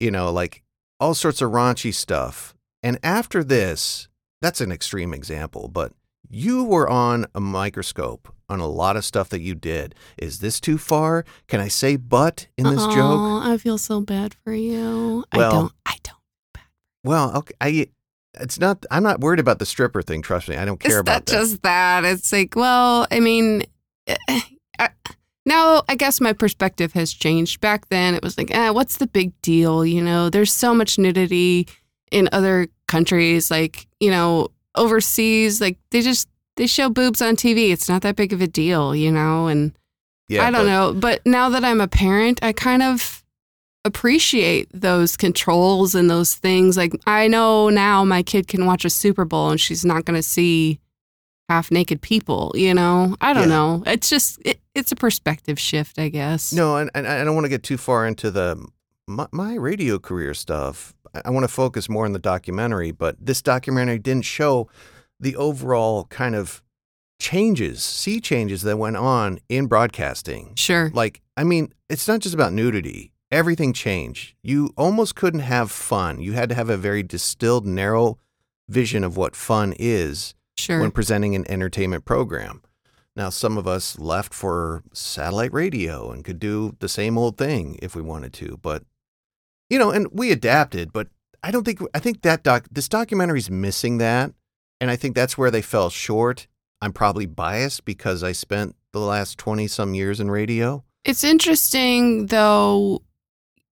you 0.00 0.10
know, 0.10 0.30
like 0.32 0.62
all 1.00 1.14
sorts 1.14 1.40
of 1.40 1.50
raunchy 1.52 1.92
stuff. 1.94 2.54
And 2.82 2.98
after 3.02 3.42
this, 3.42 4.08
that's 4.40 4.60
an 4.60 4.70
extreme 4.70 5.12
example, 5.14 5.68
but 5.68 5.92
you 6.28 6.62
were 6.64 6.88
on 6.88 7.26
a 7.34 7.40
microscope 7.40 8.32
on 8.48 8.60
a 8.60 8.66
lot 8.66 8.96
of 8.96 9.04
stuff 9.04 9.28
that 9.30 9.40
you 9.40 9.54
did. 9.54 9.94
Is 10.16 10.38
this 10.40 10.60
too 10.60 10.78
far? 10.78 11.24
Can 11.48 11.60
I 11.60 11.68
say 11.68 11.96
but 11.96 12.46
in 12.56 12.64
this 12.64 12.82
joke? 12.86 12.96
Aw, 13.18 13.52
I 13.52 13.58
feel 13.58 13.78
so 13.78 14.00
bad 14.00 14.34
for 14.44 14.52
you. 14.54 15.24
I 15.32 15.36
Well- 15.36 15.50
don't. 15.52 15.72
I 15.86 15.96
don't. 16.02 16.16
Well, 17.04 17.36
okay, 17.36 17.54
I 17.60 17.86
it's 18.40 18.58
not. 18.58 18.84
I'm 18.90 19.02
not 19.02 19.20
worried 19.20 19.40
about 19.40 19.58
the 19.58 19.66
stripper 19.66 20.02
thing. 20.02 20.22
Trust 20.22 20.48
me, 20.48 20.56
I 20.56 20.64
don't 20.64 20.78
care 20.80 20.92
it's 20.92 21.00
about 21.00 21.26
that. 21.26 21.32
just 21.32 21.62
that. 21.62 22.04
It's 22.04 22.32
like, 22.32 22.54
well, 22.56 23.06
I 23.10 23.20
mean, 23.20 23.62
eh, 24.06 24.40
I, 24.78 24.90
now 25.46 25.82
I 25.88 25.94
guess 25.94 26.20
my 26.20 26.32
perspective 26.32 26.92
has 26.92 27.12
changed. 27.12 27.60
Back 27.60 27.88
then, 27.88 28.14
it 28.14 28.22
was 28.22 28.36
like, 28.36 28.54
eh, 28.54 28.70
what's 28.70 28.98
the 28.98 29.06
big 29.06 29.32
deal? 29.42 29.84
You 29.86 30.02
know, 30.02 30.28
there's 30.30 30.52
so 30.52 30.74
much 30.74 30.98
nudity 30.98 31.66
in 32.10 32.28
other 32.32 32.68
countries, 32.86 33.50
like 33.50 33.86
you 34.00 34.10
know, 34.10 34.48
overseas. 34.74 35.60
Like 35.60 35.78
they 35.90 36.02
just 36.02 36.28
they 36.58 36.66
show 36.66 36.90
boobs 36.90 37.22
on 37.22 37.34
TV. 37.36 37.70
It's 37.72 37.88
not 37.88 38.02
that 38.02 38.14
big 38.16 38.32
of 38.34 38.42
a 38.42 38.46
deal, 38.46 38.94
you 38.94 39.10
know. 39.10 39.46
And 39.46 39.72
yeah, 40.28 40.46
I 40.46 40.50
don't 40.50 40.66
but- 40.66 40.70
know, 40.70 40.92
but 40.92 41.24
now 41.26 41.48
that 41.48 41.64
I'm 41.64 41.80
a 41.80 41.88
parent, 41.88 42.38
I 42.42 42.52
kind 42.52 42.82
of 42.82 43.24
appreciate 43.84 44.68
those 44.74 45.16
controls 45.16 45.94
and 45.94 46.10
those 46.10 46.34
things. 46.34 46.76
Like 46.76 46.92
I 47.06 47.28
know 47.28 47.68
now 47.70 48.04
my 48.04 48.22
kid 48.22 48.48
can 48.48 48.66
watch 48.66 48.84
a 48.84 48.90
Super 48.90 49.24
Bowl 49.24 49.50
and 49.50 49.60
she's 49.60 49.84
not 49.84 50.04
going 50.04 50.16
to 50.16 50.22
see 50.22 50.78
half 51.48 51.70
naked 51.70 52.02
people, 52.02 52.52
you 52.54 52.74
know? 52.74 53.16
I 53.22 53.32
don't 53.32 53.44
Yeah. 53.48 53.56
know. 53.56 53.82
It's 53.86 54.10
just 54.10 54.38
it, 54.44 54.60
it's 54.74 54.92
a 54.92 54.96
perspective 54.96 55.58
shift, 55.58 55.98
I 55.98 56.08
guess. 56.10 56.52
No, 56.52 56.76
and, 56.76 56.90
and 56.94 57.06
I 57.06 57.24
don't 57.24 57.34
want 57.34 57.46
to 57.46 57.48
get 57.48 57.62
too 57.62 57.78
far 57.78 58.06
into 58.06 58.30
the 58.30 58.62
my, 59.06 59.26
my 59.32 59.54
radio 59.54 59.98
career 59.98 60.34
stuff. 60.34 60.94
I, 61.14 61.22
I 61.26 61.30
want 61.30 61.44
to 61.44 61.48
focus 61.48 61.88
more 61.88 62.04
on 62.04 62.12
the 62.12 62.18
documentary, 62.18 62.90
but 62.90 63.16
this 63.18 63.40
documentary 63.40 63.98
didn't 63.98 64.26
show 64.26 64.68
the 65.20 65.36
overall 65.36 66.04
kind 66.04 66.34
of 66.34 66.62
changes, 67.20 67.84
sea 67.84 68.20
changes 68.20 68.62
that 68.62 68.76
went 68.78 68.96
on 68.96 69.38
in 69.48 69.66
broadcasting. 69.66 70.52
Sure. 70.56 70.90
Like, 70.94 71.20
I 71.36 71.44
mean, 71.44 71.72
it's 71.88 72.06
not 72.06 72.20
just 72.20 72.34
about 72.34 72.52
nudity. 72.52 73.12
Everything 73.30 73.72
changed. 73.72 74.34
You 74.42 74.70
almost 74.76 75.14
couldn't 75.14 75.40
have 75.40 75.70
fun. 75.70 76.20
You 76.20 76.32
had 76.32 76.48
to 76.48 76.54
have 76.54 76.70
a 76.70 76.76
very 76.76 77.02
distilled, 77.02 77.66
narrow 77.66 78.18
vision 78.68 79.04
of 79.04 79.16
what 79.16 79.34
fun 79.36 79.74
is 79.78 80.34
Sure. 80.56 80.80
when 80.80 80.90
presenting 80.90 81.34
an 81.34 81.48
entertainment 81.50 82.04
program. 82.04 82.62
Now, 83.14 83.30
some 83.30 83.58
of 83.58 83.66
us 83.66 83.98
left 83.98 84.32
for 84.32 84.82
satellite 84.92 85.52
radio 85.52 86.10
and 86.10 86.24
could 86.24 86.38
do 86.38 86.76
the 86.78 86.88
same 86.88 87.18
old 87.18 87.36
thing 87.36 87.78
if 87.82 87.94
we 87.96 88.02
wanted 88.02 88.32
to, 88.34 88.58
but 88.62 88.84
you 89.68 89.78
know, 89.78 89.90
and 89.90 90.06
we 90.12 90.30
adapted. 90.32 90.92
But 90.92 91.08
I 91.42 91.50
don't 91.50 91.64
think 91.64 91.80
I 91.94 91.98
think 91.98 92.22
that 92.22 92.42
doc 92.42 92.66
this 92.70 92.88
documentary 92.88 93.38
is 93.40 93.50
missing 93.50 93.98
that, 93.98 94.32
and 94.80 94.90
I 94.90 94.96
think 94.96 95.14
that's 95.14 95.36
where 95.38 95.50
they 95.50 95.62
fell 95.62 95.90
short. 95.90 96.46
I'm 96.80 96.92
probably 96.92 97.26
biased 97.26 97.84
because 97.84 98.22
I 98.22 98.32
spent 98.32 98.76
the 98.92 99.00
last 99.00 99.38
twenty 99.38 99.66
some 99.66 99.94
years 99.94 100.20
in 100.20 100.30
radio. 100.30 100.84
It's 101.04 101.24
interesting 101.24 102.26
though, 102.26 103.02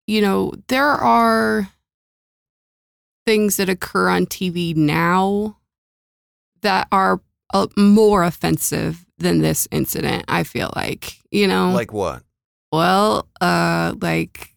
you 0.06 0.20
know, 0.20 0.52
there 0.68 0.84
are 0.86 1.68
things 3.26 3.56
that 3.56 3.68
occur 3.68 4.08
on 4.08 4.26
TV 4.26 4.75
now 4.76 5.58
that 6.62 6.88
are 6.92 7.20
uh, 7.52 7.66
more 7.76 8.22
offensive 8.25 9.04
than 9.18 9.40
this 9.40 9.66
incident, 9.70 10.25
I 10.28 10.44
feel 10.44 10.72
like. 10.76 11.16
You 11.30 11.46
know, 11.46 11.70
Like 11.72 11.92
what? 11.92 12.22
well, 12.72 13.28
uh 13.40 13.94
like 14.00 14.54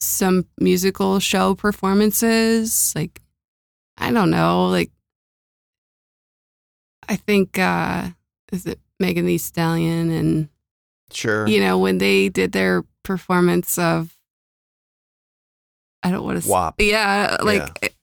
some 0.00 0.46
musical 0.60 1.18
show 1.20 1.54
performances, 1.54 2.92
like 2.94 3.20
I 3.96 4.12
don't 4.12 4.30
know, 4.30 4.68
like 4.68 4.90
I 7.08 7.16
think 7.16 7.58
uh 7.58 8.10
is 8.52 8.66
it 8.66 8.78
Megan 9.00 9.26
Thee 9.26 9.38
Stallion 9.38 10.10
and 10.10 10.48
Sure. 11.10 11.46
you 11.46 11.60
know, 11.60 11.78
when 11.78 11.96
they 11.98 12.28
did 12.28 12.52
their 12.52 12.84
performance 13.02 13.78
of, 13.78 14.14
I 16.02 16.10
don't 16.10 16.22
want 16.24 16.42
to 16.42 16.48
WAP. 16.48 16.74
Yeah, 16.80 17.38
like, 17.42 17.96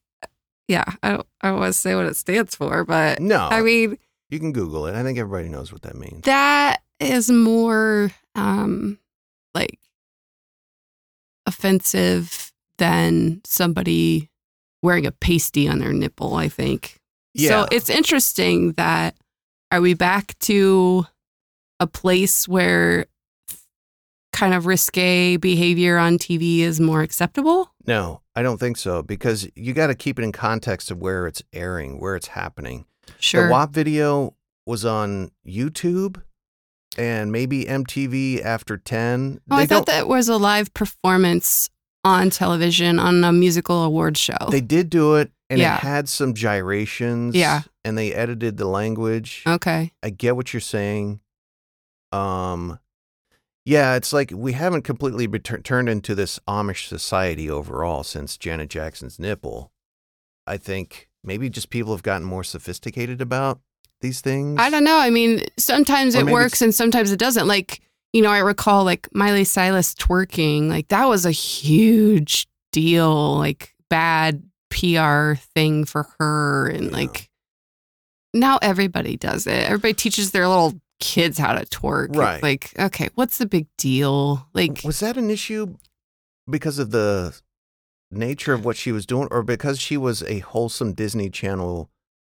yeah, 0.68 0.86
I 1.04 1.12
don't, 1.12 1.28
I 1.42 1.50
don't 1.50 1.60
want 1.60 1.72
to 1.74 1.80
say 1.80 1.94
what 1.96 2.08
it 2.08 2.16
stands 2.16 2.56
for, 2.56 2.84
but 2.84 3.20
No, 3.22 3.48
I 3.52 3.62
mean 3.62 3.98
you 4.32 4.40
can 4.40 4.52
Google 4.54 4.88
it. 4.88 4.96
I 4.96 5.04
think 5.04 5.20
everybody 5.20 5.50
knows 5.50 5.72
what 5.72 5.84
that 5.84 5.96
means. 5.96 6.22
that 6.24 6.78
is 7.00 7.30
more 7.30 8.10
um 8.34 8.98
like 9.54 9.78
offensive 11.46 12.52
than 12.78 13.42
somebody 13.46 14.30
wearing 14.82 15.06
a 15.06 15.12
pasty 15.12 15.68
on 15.68 15.80
their 15.80 15.94
nipple. 15.94 16.36
I 16.36 16.50
think. 16.50 16.98
Yeah. 17.36 17.50
So 17.50 17.68
it's 17.72 17.90
interesting 17.90 18.72
that 18.74 19.16
are 19.70 19.82
we 19.82 19.94
back 19.94 20.40
to 20.40 21.06
a 21.80 21.88
place 21.88 22.48
where 22.48 23.08
kind 24.32 24.54
of 24.54 24.66
risque 24.66 25.38
behavior 25.38 25.98
on 25.98 26.18
TV 26.18 26.60
is 26.60 26.80
more 26.80 27.02
acceptable? 27.02 27.72
No, 27.86 28.22
I 28.36 28.42
don't 28.42 28.58
think 28.58 28.78
so 28.78 29.04
because 29.04 29.48
you 29.56 29.74
got 29.74 29.88
to 29.88 29.96
keep 29.96 30.18
it 30.18 30.24
in 30.24 30.32
context 30.32 30.92
of 30.92 31.00
where 31.00 31.28
it's 31.28 31.42
airing, 31.54 32.00
where 32.00 32.16
it's 32.16 32.28
happening. 32.28 32.86
Sure. 33.20 33.48
The 33.48 33.52
WAP 33.52 33.72
video 33.72 34.36
was 34.66 34.86
on 34.86 35.32
YouTube 35.48 36.22
and 36.98 37.32
maybe 37.32 37.66
MTV 37.66 38.44
after 38.44 38.78
10. 38.78 39.42
Oh, 39.52 39.56
I 39.56 39.66
thought 39.66 39.88
that 39.88 40.08
was 40.08 40.30
a 40.30 40.38
live 40.38 40.74
performance 40.74 41.70
on 42.04 42.30
television 42.30 43.00
on 43.00 43.24
a 43.24 43.32
musical 43.32 43.84
award 43.84 44.18
show. 44.18 44.38
They 44.50 44.62
did 44.62 44.90
do 44.90 45.16
it 45.16 45.32
and 45.50 45.60
Yeah. 45.60 45.76
it 45.76 45.82
had 45.82 46.10
some 46.10 46.34
gyrations. 46.34 47.36
Yeah. 47.36 47.62
And 47.84 47.98
they 47.98 48.14
edited 48.14 48.58
the 48.58 48.68
language. 48.68 49.44
okay. 49.46 49.92
I 50.02 50.10
get 50.10 50.36
what 50.36 50.54
you're 50.54 50.60
saying. 50.62 51.20
Um, 52.12 52.80
yeah, 53.66 53.96
it's 53.96 54.14
like 54.14 54.32
we 54.34 54.54
haven't 54.54 54.84
completely 54.84 55.28
retur- 55.28 55.64
turned 55.64 55.90
into 55.90 56.16
this 56.16 56.40
Amish 56.48 56.88
society 56.88 57.50
overall 57.50 58.04
since 58.04 58.38
Janet 58.38 58.70
Jackson's 58.70 59.20
nipple. 59.20 59.72
I 60.48 60.58
think 60.58 61.10
maybe 61.24 61.50
just 61.50 61.70
people 61.72 61.92
have 61.94 62.04
gotten 62.04 62.26
more 62.28 62.44
sophisticated 62.44 63.22
about 63.22 63.60
these 64.02 64.22
things. 64.22 64.60
I 64.62 64.70
don't 64.70 64.84
know. 64.84 64.98
I 65.00 65.10
mean, 65.10 65.42
sometimes 65.58 66.16
Or 66.16 66.20
it 66.20 66.28
works 66.28 66.62
and 66.62 66.74
sometimes 66.76 67.12
it 67.12 67.18
doesn't. 67.18 67.48
Like, 67.48 67.82
you 68.14 68.22
know, 68.22 68.30
I 68.30 68.40
recall 68.40 68.84
like 68.84 69.10
Miley 69.16 69.44
Cyrus 69.44 69.96
twerking, 69.96 70.70
like 70.70 70.90
that 70.90 71.10
was 71.10 71.26
a 71.26 71.32
huge 71.32 72.48
deal, 72.72 73.38
like 73.38 73.74
bad 73.90 74.44
PR 74.70 75.34
thing 75.54 75.86
for 75.86 76.08
her. 76.20 76.68
And 76.68 76.92
like 76.92 77.30
now 78.34 78.60
everybody 78.62 79.18
does 79.18 79.48
it. 79.48 79.66
Everybody 79.66 79.94
teaches 79.94 80.32
their 80.32 80.48
little 80.48 80.74
kids 81.00 81.38
how 81.38 81.54
to 81.54 81.66
twerk. 81.66 82.10
It's 82.10 82.18
Right. 82.18 82.44
Like, 82.44 82.72
okay, 82.78 83.10
what's 83.16 83.38
the 83.38 83.46
big 83.46 83.68
deal? 83.78 84.48
Like, 84.54 84.82
was 84.84 85.00
that 85.00 85.18
an 85.18 85.30
issue 85.30 85.76
because 86.50 86.80
of 86.80 86.92
the 86.92 87.40
nature 88.12 88.54
of 88.54 88.64
what 88.66 88.78
she 88.78 88.92
was 88.92 89.06
doing 89.06 89.28
or 89.32 89.44
because 89.44 89.80
she 89.80 89.98
was 89.98 90.24
a 90.24 90.40
wholesome 90.40 90.94
Disney 90.94 91.30
Channel 91.30 91.90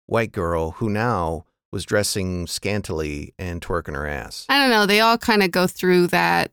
white 0.06 0.32
girl 0.32 0.72
who 0.72 0.88
now 0.90 1.44
was 1.70 1.84
dressing 1.84 2.46
scantily 2.46 3.34
and 3.38 3.60
twerking 3.60 3.94
her 3.94 4.06
ass? 4.06 4.46
I 4.48 4.58
don't 4.60 4.70
know. 4.70 4.86
They 4.86 5.00
all 5.00 5.18
kind 5.18 5.42
of 5.42 5.50
go 5.50 5.66
through 5.66 6.08
that 6.08 6.52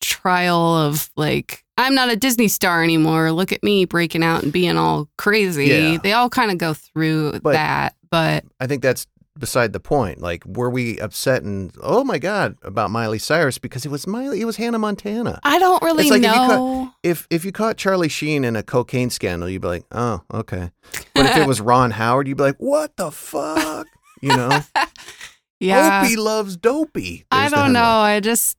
trial 0.00 0.56
of 0.76 1.10
like, 1.16 1.64
I'm 1.76 1.94
not 1.94 2.10
a 2.10 2.16
Disney 2.16 2.48
star 2.48 2.82
anymore. 2.82 3.30
Look 3.32 3.52
at 3.52 3.62
me 3.62 3.84
breaking 3.84 4.22
out 4.22 4.42
and 4.42 4.52
being 4.52 4.76
all 4.76 5.08
crazy. 5.16 5.66
Yeah. 5.66 5.98
They 6.02 6.12
all 6.12 6.28
kind 6.30 6.50
of 6.50 6.58
go 6.58 6.74
through 6.74 7.40
But- 7.40 7.52
that. 7.52 7.94
But 8.10 8.44
I 8.58 8.66
think 8.66 8.80
that's 8.82 9.06
beside 9.38 9.72
the 9.74 9.80
point. 9.80 10.20
Like, 10.20 10.42
were 10.46 10.70
we 10.70 10.98
upset 10.98 11.42
and 11.42 11.70
oh 11.82 12.02
my 12.02 12.18
god 12.18 12.56
about 12.62 12.90
Miley 12.90 13.18
Cyrus 13.18 13.58
because 13.58 13.84
it 13.84 13.90
was 13.90 14.06
Miley? 14.06 14.40
It 14.40 14.46
was 14.46 14.56
Hannah 14.56 14.78
Montana. 14.78 15.38
I 15.44 15.58
don't 15.58 15.82
really 15.82 16.04
It's 16.04 16.10
like 16.10 16.22
if 16.22 16.34
you 16.34 16.48
know. 16.48 16.94
If 17.02 17.26
if 17.30 17.44
you 17.44 17.52
caught 17.52 17.76
Charlie 17.76 18.08
Sheen 18.08 18.44
in 18.44 18.56
a 18.56 18.62
cocaine 18.62 19.10
scandal, 19.10 19.48
you'd 19.48 19.60
be 19.62 19.68
like, 19.68 19.84
oh 19.92 20.22
okay. 20.32 20.70
But 21.14 21.26
if 21.26 21.36
it 21.36 21.46
was 21.46 21.60
Ron 21.60 21.90
Howard, 21.90 22.26
you'd 22.28 22.38
be 22.38 22.44
like, 22.44 22.56
what 22.56 22.96
the 22.96 23.10
fuck? 23.10 23.86
You 24.22 24.34
know, 24.36 24.60
yeah. 25.60 26.02
Opie 26.04 26.16
loves 26.16 26.56
Dopey. 26.56 27.24
I 27.30 27.40
There's 27.42 27.50
the 27.52 27.56
don't 27.58 27.72
know. 27.74 27.82
I 27.84 28.20
just, 28.20 28.56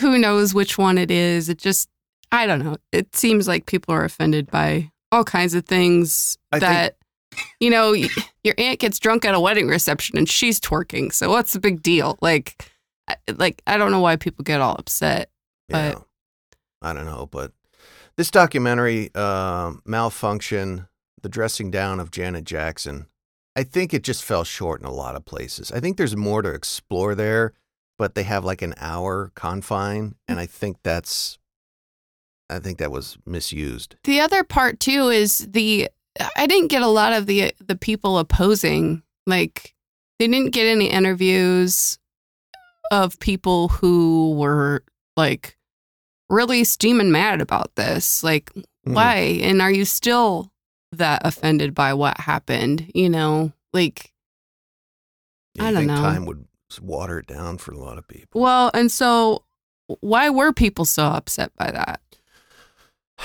who 0.00 0.18
knows 0.18 0.54
which 0.54 0.78
one 0.78 0.98
it 0.98 1.10
is. 1.10 1.48
It 1.48 1.58
just, 1.58 1.88
I 2.32 2.46
don't 2.46 2.60
know. 2.64 2.76
It 2.92 3.14
seems 3.14 3.46
like 3.48 3.66
people 3.66 3.94
are 3.94 4.04
offended 4.04 4.50
by 4.50 4.90
all 5.12 5.24
kinds 5.24 5.54
of 5.54 5.64
things 5.66 6.38
I 6.52 6.60
think- 6.60 6.72
that, 6.72 6.96
you 7.60 7.70
know, 7.70 7.92
your 7.92 8.54
aunt 8.58 8.78
gets 8.80 8.98
drunk 8.98 9.24
at 9.24 9.34
a 9.34 9.40
wedding 9.40 9.68
reception 9.68 10.16
and 10.16 10.28
she's 10.28 10.60
twerking. 10.60 11.12
So 11.12 11.30
what's 11.30 11.52
the 11.52 11.60
big 11.60 11.82
deal? 11.82 12.16
Like, 12.20 12.70
I- 13.08 13.16
like 13.36 13.60
I 13.66 13.76
don't 13.76 13.90
know 13.90 14.00
why 14.00 14.16
people 14.16 14.44
get 14.44 14.60
all 14.60 14.76
upset. 14.78 15.30
Yeah. 15.68 15.96
I 16.82 16.92
don't 16.92 17.06
know, 17.06 17.28
but 17.30 17.52
this 18.16 18.30
documentary, 18.30 19.10
uh, 19.14 19.72
malfunction, 19.84 20.86
the 21.22 21.28
dressing 21.28 21.70
down 21.70 21.98
of 22.00 22.10
Janet 22.10 22.44
Jackson, 22.44 23.06
I 23.56 23.62
think 23.64 23.94
it 23.94 24.04
just 24.04 24.22
fell 24.22 24.44
short 24.44 24.80
in 24.80 24.86
a 24.86 24.92
lot 24.92 25.16
of 25.16 25.24
places. 25.24 25.72
I 25.72 25.80
think 25.80 25.96
there's 25.96 26.16
more 26.16 26.42
to 26.42 26.50
explore 26.52 27.14
there, 27.14 27.54
but 27.98 28.14
they 28.14 28.22
have 28.24 28.44
like 28.44 28.62
an 28.62 28.74
hour 28.78 29.30
confine, 29.34 30.14
and 30.28 30.38
I 30.40 30.46
think 30.46 30.78
that's, 30.82 31.38
I 32.50 32.58
think 32.58 32.78
that 32.78 32.90
was 32.90 33.16
misused. 33.26 33.96
The 34.04 34.20
other 34.20 34.44
part 34.44 34.80
too 34.80 35.08
is 35.08 35.38
the 35.50 35.88
I 36.36 36.46
didn't 36.46 36.68
get 36.68 36.82
a 36.82 36.88
lot 36.88 37.12
of 37.12 37.26
the 37.26 37.52
the 37.64 37.76
people 37.76 38.18
opposing. 38.18 39.02
Like 39.26 39.74
they 40.18 40.26
didn't 40.28 40.52
get 40.52 40.66
any 40.66 40.90
interviews 40.90 41.98
of 42.90 43.18
people 43.18 43.68
who 43.68 44.34
were 44.36 44.84
like 45.16 45.56
really 46.28 46.64
steaming 46.64 47.10
mad 47.10 47.40
about 47.40 47.74
this. 47.76 48.22
Like 48.22 48.52
Mhm. 48.54 48.94
why? 48.94 49.16
And 49.42 49.62
are 49.62 49.72
you 49.72 49.84
still 49.84 50.52
that 50.92 51.22
offended 51.24 51.74
by 51.74 51.94
what 51.94 52.18
happened. 52.20 52.90
You 52.94 53.08
know, 53.08 53.52
like 53.72 54.12
I 55.58 55.70
don't 55.72 55.86
know. 55.86 55.96
Time 55.96 56.26
would 56.26 56.46
water 56.80 57.18
it 57.18 57.26
down 57.26 57.58
for 57.58 57.72
a 57.72 57.78
lot 57.78 57.98
of 57.98 58.06
people. 58.08 58.40
well, 58.40 58.70
and 58.74 58.90
so 58.90 59.44
why 60.00 60.30
were 60.30 60.52
people 60.52 60.84
so 60.84 61.04
upset 61.04 61.52
by 61.56 61.70
that? 61.70 62.00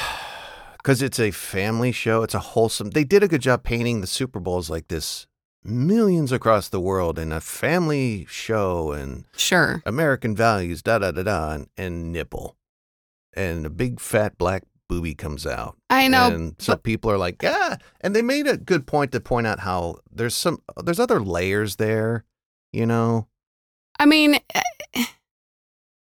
Because 0.77 1.01
it's 1.01 1.20
a 1.20 1.32
family 1.32 1.91
show. 1.91 2.24
It's 2.24 2.34
a 2.34 2.39
wholesome. 2.39 2.91
They 2.91 3.03
did 3.03 3.22
a 3.22 3.27
good 3.27 3.41
job 3.41 3.63
painting 3.63 4.00
the 4.00 4.08
Super 4.08 4.39
Bowls 4.39 4.70
like 4.70 4.88
this 4.88 5.27
millions 5.62 6.32
across 6.32 6.70
the 6.70 6.79
world 6.79 7.20
and 7.20 7.34
a 7.34 7.41
family 7.41 8.25
show 8.29 8.94
and 8.94 9.25
Sure. 9.36 9.84
American 9.86 10.38
values, 10.38 10.82
da 10.82 11.00
da 11.00 11.12
da 11.12 11.24
da, 11.24 11.51
and, 11.51 11.68
and 11.75 12.13
nipple, 12.13 12.56
and 13.34 13.65
a 13.65 13.70
big 13.70 14.00
fat 14.00 14.38
black 14.38 14.63
booby 14.88 15.13
comes 15.13 15.46
out. 15.46 15.75
I 15.89 16.08
know, 16.08 16.27
and 16.27 16.56
so 16.60 16.74
but- 16.74 16.84
people 16.84 17.12
are 17.12 17.18
like, 17.18 17.44
yeah. 17.44 17.75
And 18.00 18.15
they 18.15 18.22
made 18.22 18.48
a 18.48 18.56
good 18.56 18.88
point 18.88 19.12
to 19.12 19.20
point 19.20 19.48
out 19.48 19.60
how 19.60 19.98
there's 20.10 20.34
some 20.34 20.62
there's 20.82 21.00
other 21.00 21.20
layers 21.20 21.75
there, 21.75 22.24
you 22.72 22.86
know. 22.86 23.27
I 24.00 24.06
mean, 24.06 24.39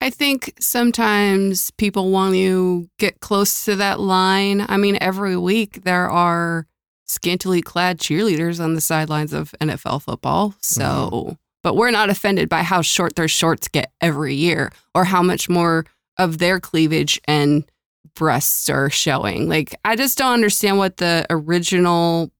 I 0.01 0.09
think 0.09 0.53
sometimes 0.59 1.71
people 1.71 2.09
want 2.09 2.33
to 2.33 2.89
get 2.97 3.19
close 3.19 3.65
to 3.65 3.75
that 3.75 3.99
line. 3.99 4.65
I 4.69 4.77
mean, 4.77 4.97
every 5.01 5.35
week 5.35 5.83
there 5.83 6.09
are 6.09 6.65
scantily 7.05 7.61
clad 7.61 7.99
cheerleaders 7.99 8.63
on 8.63 8.75
the 8.75 8.81
sidelines 8.81 9.33
of 9.33 9.53
NFL 9.59 10.03
football. 10.03 10.55
So, 10.61 10.83
mm-hmm. 10.83 11.33
but 11.63 11.75
we're 11.75 11.91
not 11.91 12.09
offended 12.09 12.47
by 12.47 12.63
how 12.63 12.81
short 12.81 13.15
their 13.15 13.27
shorts 13.27 13.67
get 13.67 13.91
every 13.99 14.35
year 14.35 14.71
or 14.95 15.03
how 15.03 15.21
much 15.21 15.49
more 15.49 15.85
of 16.17 16.37
their 16.37 16.59
cleavage 16.61 17.19
and 17.25 17.69
breasts 18.15 18.69
are 18.69 18.89
showing. 18.89 19.49
Like, 19.49 19.75
I 19.83 19.97
just 19.97 20.17
don't 20.17 20.33
understand 20.33 20.77
what 20.77 20.97
the 20.97 21.25
original 21.29 22.31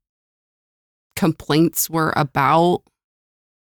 complaints 1.17 1.89
were 1.89 2.13
about. 2.15 2.83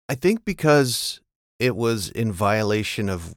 I 0.08 0.14
think 0.14 0.44
because 0.44 1.20
it 1.58 1.74
was 1.76 2.08
in 2.10 2.32
violation 2.32 3.08
of 3.08 3.34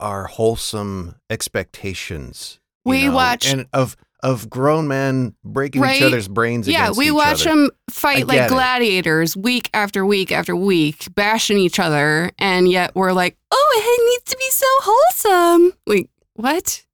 our 0.00 0.24
wholesome 0.24 1.16
expectations. 1.30 2.60
We 2.84 3.06
know, 3.06 3.14
watch- 3.14 3.46
and 3.46 3.66
of 3.72 3.96
of 4.22 4.48
grown 4.48 4.88
men 4.88 5.34
breaking 5.44 5.82
Right. 5.82 5.96
each 5.98 6.02
other's 6.02 6.28
brains. 6.28 6.66
Yeah, 6.66 6.92
we 6.96 7.10
watch 7.10 7.46
other. 7.46 7.56
them 7.56 7.70
fight 7.90 8.26
like 8.26 8.40
it. 8.40 8.48
gladiators 8.48 9.36
week 9.36 9.68
after 9.74 10.06
week 10.06 10.32
after 10.32 10.56
week, 10.56 11.14
bashing 11.14 11.58
each 11.58 11.78
other, 11.78 12.30
and 12.38 12.66
yet 12.70 12.94
we're 12.94 13.12
like, 13.12 13.36
oh, 13.50 13.74
it 13.76 14.10
needs 14.10 14.30
to 14.32 14.36
be 14.38 14.50
so 14.50 14.66
wholesome. 14.80 15.78
Like, 15.86 16.08
what? 16.34 16.86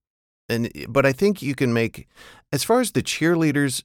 and 0.48 0.72
eh, 0.74 0.86
but 0.88 1.06
I 1.06 1.12
think 1.12 1.40
you 1.40 1.54
can 1.54 1.72
make 1.72 2.08
as 2.52 2.64
far 2.64 2.80
as 2.80 2.90
the 2.92 3.02
cheerleaders. 3.02 3.84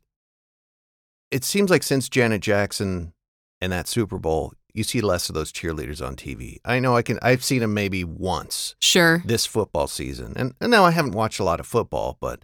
It 1.30 1.44
seems 1.44 1.70
like 1.70 1.84
since 1.84 2.10
Janet 2.10 2.42
Jackson 2.42 3.14
and 3.62 3.72
that 3.72 3.88
Super 3.88 4.18
Bowl, 4.18 4.54
you 4.76 4.84
see 4.84 5.02
less 5.02 5.30
of 5.30 5.36
those 5.36 5.52
cheerleaders 5.52 6.06
on 6.06 6.16
TV. 6.16 6.58
I 6.66 6.80
know 6.80 6.96
I 6.96 7.02
can. 7.02 7.18
I've 7.22 7.44
seen 7.44 7.62
them 7.62 7.74
maybe 7.74 8.04
once 8.04 8.76
Sure. 8.82 9.22
this 9.26 9.46
football 9.46 9.88
season, 9.88 10.34
and, 10.36 10.54
and 10.62 10.70
now 10.70 10.86
I 10.86 10.92
haven't 10.92 11.14
watched 11.14 11.40
a 11.40 11.44
lot 11.44 11.60
of 11.60 11.66
football, 11.66 12.18
but 12.20 12.44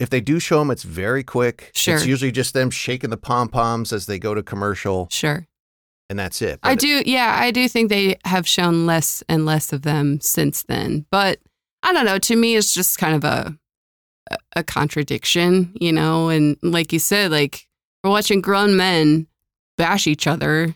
if 0.00 0.10
they 0.10 0.20
do 0.20 0.40
show 0.40 0.58
them, 0.58 0.70
it's 0.70 0.82
very 0.82 1.22
quick. 1.22 1.70
Sure. 1.74 1.94
It's 1.94 2.04
usually 2.06 2.32
just 2.32 2.52
them 2.52 2.70
shaking 2.70 3.10
the 3.10 3.16
pom 3.16 3.48
poms 3.48 3.92
as 3.92 4.06
they 4.06 4.18
go 4.18 4.34
to 4.34 4.42
commercial, 4.42 5.06
Sure. 5.10 5.46
and 6.10 6.18
that's 6.18 6.42
it. 6.42 6.58
I 6.62 6.72
But 6.72 6.80
do. 6.80 7.02
Yeah, 7.06 7.34
I 7.38 7.50
do 7.52 7.68
think 7.68 7.88
they 7.88 8.16
have 8.24 8.46
shown 8.46 8.86
less 8.86 9.22
and 9.28 9.46
less 9.46 9.72
of 9.72 9.82
them 9.82 10.20
since 10.20 10.64
then. 10.64 11.06
But 11.10 11.38
I 11.82 11.92
don't 11.92 12.04
know. 12.06 12.18
To 12.18 12.36
me, 12.36 12.56
it's 12.56 12.74
just 12.74 12.98
kind 12.98 13.14
of 13.14 13.24
a 13.24 13.56
a- 14.56 14.64
contradiction, 14.64 15.72
you 15.80 15.92
know. 15.92 16.28
And 16.30 16.56
like 16.62 16.92
you 16.92 16.98
said, 16.98 17.30
like 17.30 17.66
we're 18.02 18.10
watching 18.10 18.40
grown 18.40 18.76
men 18.76 19.26
bash 19.76 20.06
each 20.06 20.26
other 20.26 20.74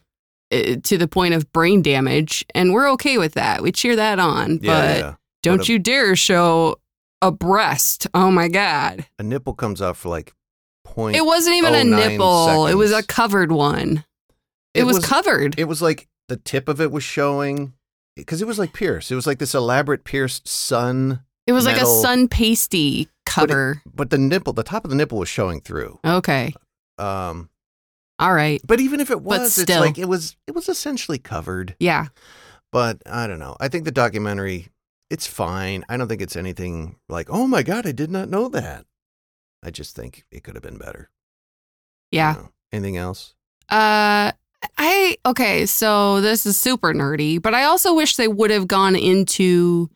to 0.50 0.98
the 0.98 1.08
point 1.08 1.34
of 1.34 1.50
brain 1.52 1.82
damage, 1.82 2.44
and 2.54 2.72
we're 2.72 2.90
okay 2.92 3.18
with 3.18 3.34
that. 3.34 3.62
We 3.62 3.72
cheer 3.72 3.96
that 3.96 4.18
on. 4.18 4.60
Yeah, 4.62 4.80
but 4.80 4.98
yeah. 4.98 5.14
don't 5.42 5.58
But 5.58 5.68
a- 5.68 5.72
you 5.72 5.78
dare 5.78 6.16
show 6.16 6.76
a 7.22 7.30
breast. 7.30 8.06
Oh 8.14 8.30
my 8.30 8.48
god! 8.48 9.06
A 9.18 9.22
nipple 9.22 9.54
comes 9.54 9.82
out 9.82 9.96
for 9.96 10.08
like 10.08 10.34
point. 10.84 11.16
It 11.16 11.24
wasn't 11.24 11.56
even 11.56 11.74
a 11.74 11.78
0.09 11.78 12.10
nipple. 12.10 12.66
It 12.66 12.74
was 12.74 12.92
a 12.92 13.02
covered 13.02 13.52
one. 13.52 14.04
It, 14.74 14.84
was, 14.84 15.04
covered. 15.04 15.58
It 15.58 15.64
was 15.64 15.82
like 15.82 16.06
the 16.28 16.36
tip 16.36 16.68
of 16.68 16.80
it 16.80 16.92
was 16.92 17.02
showing 17.02 17.72
because 18.14 18.40
it 18.40 18.46
was 18.46 18.58
like 18.58 18.72
pierced. 18.72 19.10
It 19.10 19.16
was 19.16 19.26
like 19.26 19.38
this 19.38 19.54
elaborate 19.54 20.04
pierced 20.04 20.46
sun. 20.46 21.24
It 21.46 21.52
was 21.52 21.64
like 21.64 21.80
a 21.80 21.86
sun 21.86 22.28
pasty 22.28 23.04
but 23.04 23.08
it- 23.10 23.24
cover. 23.24 23.82
but 23.92 24.10
the 24.10 24.18
nipple, 24.18 24.52
the 24.52 24.62
top 24.62 24.84
of 24.84 24.90
the 24.90 24.96
nipple 24.96 25.18
was 25.18 25.28
showing 25.28 25.60
through. 25.60 25.98
okay. 26.04 26.52
Um, 26.98 27.48
All 28.18 28.34
right. 28.34 28.60
but 28.66 28.80
even 28.80 29.00
if 29.00 29.10
it 29.10 29.20
was, 29.22 29.42
it's 29.58 29.62
still. 29.62 29.80
like 29.80 29.98
it 29.98 30.08
was. 30.08 30.36
It 30.46 30.54
was 30.54 30.68
essentially 30.68 31.18
covered. 31.18 31.76
Yeah. 31.78 32.06
But 32.72 33.02
I 33.06 33.26
don't 33.26 33.38
know. 33.38 33.56
I 33.60 33.68
think 33.68 33.84
the 33.84 33.90
documentary, 33.92 34.68
it's 35.08 35.26
fine. 35.26 35.84
I 35.88 35.96
don't 35.96 36.08
think 36.08 36.20
it's 36.20 36.36
anything 36.36 36.96
like, 37.08 37.28
oh 37.30 37.46
my 37.46 37.62
god, 37.62 37.86
I 37.86 37.92
did 37.92 38.10
not 38.10 38.28
know 38.28 38.48
that. 38.48 38.84
I 39.62 39.70
just 39.70 39.96
think 39.96 40.24
it 40.30 40.44
could 40.44 40.54
have 40.54 40.62
been 40.62 40.78
better. 40.78 41.10
Yeah. 42.10 42.34
You 42.34 42.42
know. 42.42 42.48
Anything 42.72 42.96
else? 42.96 43.34
Uh 43.70 44.32
I 44.76 45.16
okay, 45.24 45.66
so 45.66 46.20
this 46.20 46.44
is 46.44 46.58
super 46.58 46.92
nerdy, 46.92 47.40
but 47.40 47.54
I 47.54 47.64
also 47.64 47.94
wish 47.94 48.16
they 48.16 48.28
would 48.28 48.50
have 48.50 48.66
gone 48.66 48.96
into 48.96 49.88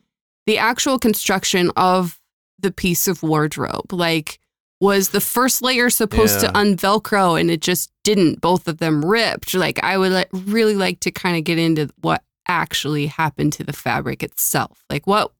the 0.45 0.57
actual 0.57 0.97
construction 0.99 1.71
of 1.75 2.19
the 2.59 2.71
piece 2.71 3.07
of 3.07 3.23
wardrobe. 3.23 3.91
Like 3.91 4.39
was 4.83 5.09
the 5.09 5.21
first 5.21 5.61
layer 5.61 5.89
supposed 5.89 6.39
to 6.41 6.47
Yeah. 6.47 6.51
unvelcro 6.61 7.39
and 7.39 7.49
it 7.49 7.61
just 7.61 7.89
didn't. 8.03 8.41
Both 8.41 8.67
of 8.67 8.77
them 8.79 9.03
ripped. 9.05 9.53
Like 9.53 9.79
i 9.83 9.97
would 9.97 10.11
like, 10.11 10.29
really 10.31 10.75
like 10.75 10.99
to 11.01 11.11
kind 11.11 11.37
of 11.37 11.43
get 11.43 11.57
into 11.57 11.89
what 12.01 12.21
actually 12.47 13.07
happened 13.07 13.53
to 13.53 13.63
the 13.63 13.71
fabric 13.73 14.21
itself. 14.23 14.83
Like 14.89 15.07
what 15.07 15.31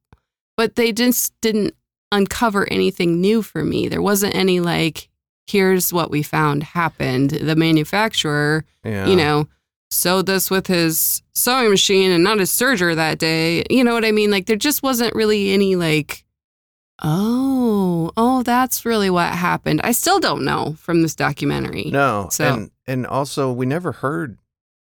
but 0.55 0.75
they 0.75 0.91
just 0.91 1.33
didn't 1.41 1.73
uncover 2.11 2.71
anything 2.71 3.19
new 3.19 3.41
for 3.41 3.63
me. 3.63 3.87
There 3.87 4.01
wasn't 4.01 4.35
any 4.35 4.59
like 4.59 5.09
here's 5.47 5.91
what 5.91 6.09
we 6.09 6.23
found 6.23 6.63
happened. 6.63 7.31
The 7.31 7.55
manufacturer 7.55 8.63
Yeah. 8.85 9.07
you 9.07 9.15
know 9.15 9.47
sewed 9.91 10.25
this 10.25 10.49
with 10.49 10.65
his 10.67 11.21
sewing 11.35 11.69
machine 11.69 12.09
and 12.11 12.23
not 12.23 12.39
his 12.39 12.49
serger 12.49 12.95
that 12.95 13.19
day. 13.19 13.63
You 13.69 13.83
know 13.83 13.93
what 13.93 14.05
i 14.05 14.11
mean? 14.11 14.31
Like 14.31 14.45
there 14.47 14.55
just 14.55 14.81
wasn't 14.83 15.13
really 15.15 15.51
any 15.51 15.75
like 15.75 16.23
oh 17.03 18.11
oh 18.17 18.43
that's 18.43 18.85
really 18.85 19.09
what 19.09 19.31
happened 19.33 19.81
i 19.83 19.91
still 19.91 20.19
don't 20.19 20.43
know 20.43 20.75
from 20.79 21.01
this 21.01 21.15
documentary 21.15 21.85
No. 21.91 22.27
So- 22.31 22.45
And 22.53 22.71
and 22.87 23.05
also 23.07 23.51
we 23.51 23.65
never 23.65 23.91
heard 23.93 24.37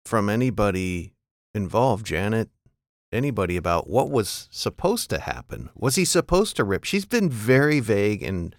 from 0.07 0.29
anybody 0.29 1.15
involved, 1.55 2.05
Janet, 2.07 2.51
anybody 3.13 3.57
about 3.57 3.89
what 3.89 4.11
was 4.11 4.49
supposed 4.51 5.09
to 5.11 5.19
happen. 5.19 5.71
Was 5.77 5.95
he 5.97 6.05
supposed 6.05 6.57
to 6.57 6.65
rip? 6.65 6.85
She's 6.85 7.05
been 7.07 7.31
very 7.31 7.81
vague 7.81 8.23
and 8.23 8.55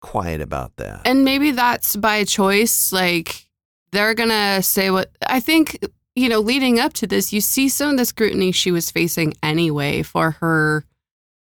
quiet 0.00 0.40
about 0.40 0.76
that. 0.76 1.00
and 1.06 1.24
maybe 1.24 1.50
that's 1.50 1.96
by 1.96 2.22
choice 2.24 2.92
like 2.92 3.48
they're 3.90 4.14
gonna 4.14 4.62
say 4.62 4.90
what 4.92 5.10
i 5.28 5.40
think 5.40 5.76
you 6.14 6.28
know 6.28 6.38
leading 6.38 6.78
up 6.78 6.92
to 6.92 7.04
this 7.06 7.32
you 7.32 7.40
see 7.40 7.68
some 7.68 7.90
of 7.90 7.96
the 7.96 8.04
scrutiny 8.04 8.52
she 8.52 8.70
was 8.70 8.92
facing 8.92 9.34
anyway 9.42 10.00
for 10.02 10.30
her 10.32 10.84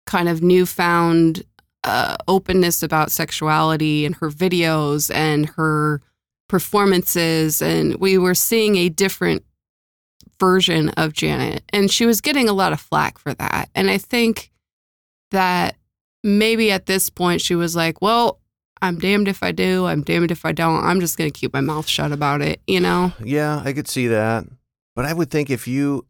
kind 0.06 0.30
of 0.30 0.42
newfound 0.42 1.44
uh, 1.84 2.16
openness 2.28 2.82
about 2.84 3.12
sexuality 3.12 4.06
and 4.06 4.16
her 4.16 4.30
videos 4.30 5.14
and 5.14 5.48
her 5.50 6.02
performances. 6.48 7.62
And 7.62 7.96
we 7.96 8.18
were 8.18 8.36
seeing 8.36 8.76
a 8.78 8.90
different 8.90 9.44
version 10.40 10.90
of 10.90 11.14
janet. 11.14 11.64
And 11.72 11.90
she 11.92 12.06
was 12.06 12.22
getting 12.22 12.50
a 12.50 12.54
lot 12.54 12.74
of 12.74 12.80
flack 12.80 13.18
for 13.18 13.34
that. 13.36 13.70
And 13.76 13.90
i 13.90 13.98
think 13.98 14.52
that 15.32 15.76
maybe 16.24 16.72
at 16.72 16.86
this 16.86 17.10
point 17.10 17.42
she 17.42 17.56
was 17.56 17.76
like 17.76 18.02
well 18.02 18.40
i'm 18.82 18.98
damned 19.00 19.28
if 19.28 19.42
i 19.42 19.52
do. 19.52 19.86
I'm 19.86 20.04
damned 20.04 20.32
if 20.32 20.46
i 20.46 20.52
don't. 20.52 20.84
I'm 20.84 21.00
just 21.00 21.18
going 21.18 21.32
to 21.32 21.38
keep 21.40 21.54
my 21.54 21.62
mouth 21.62 21.88
shut 21.88 22.12
about 22.12 22.42
it 22.42 22.62
you 22.68 22.80
know? 22.80 23.14
Yeah, 23.24 23.62
I 23.64 23.74
could 23.74 23.88
see 23.88 24.08
that. 24.08 24.46
But 24.96 25.06
I 25.06 25.14
would 25.14 25.32
think 25.32 25.50
if 25.50 25.68
you 25.68 26.06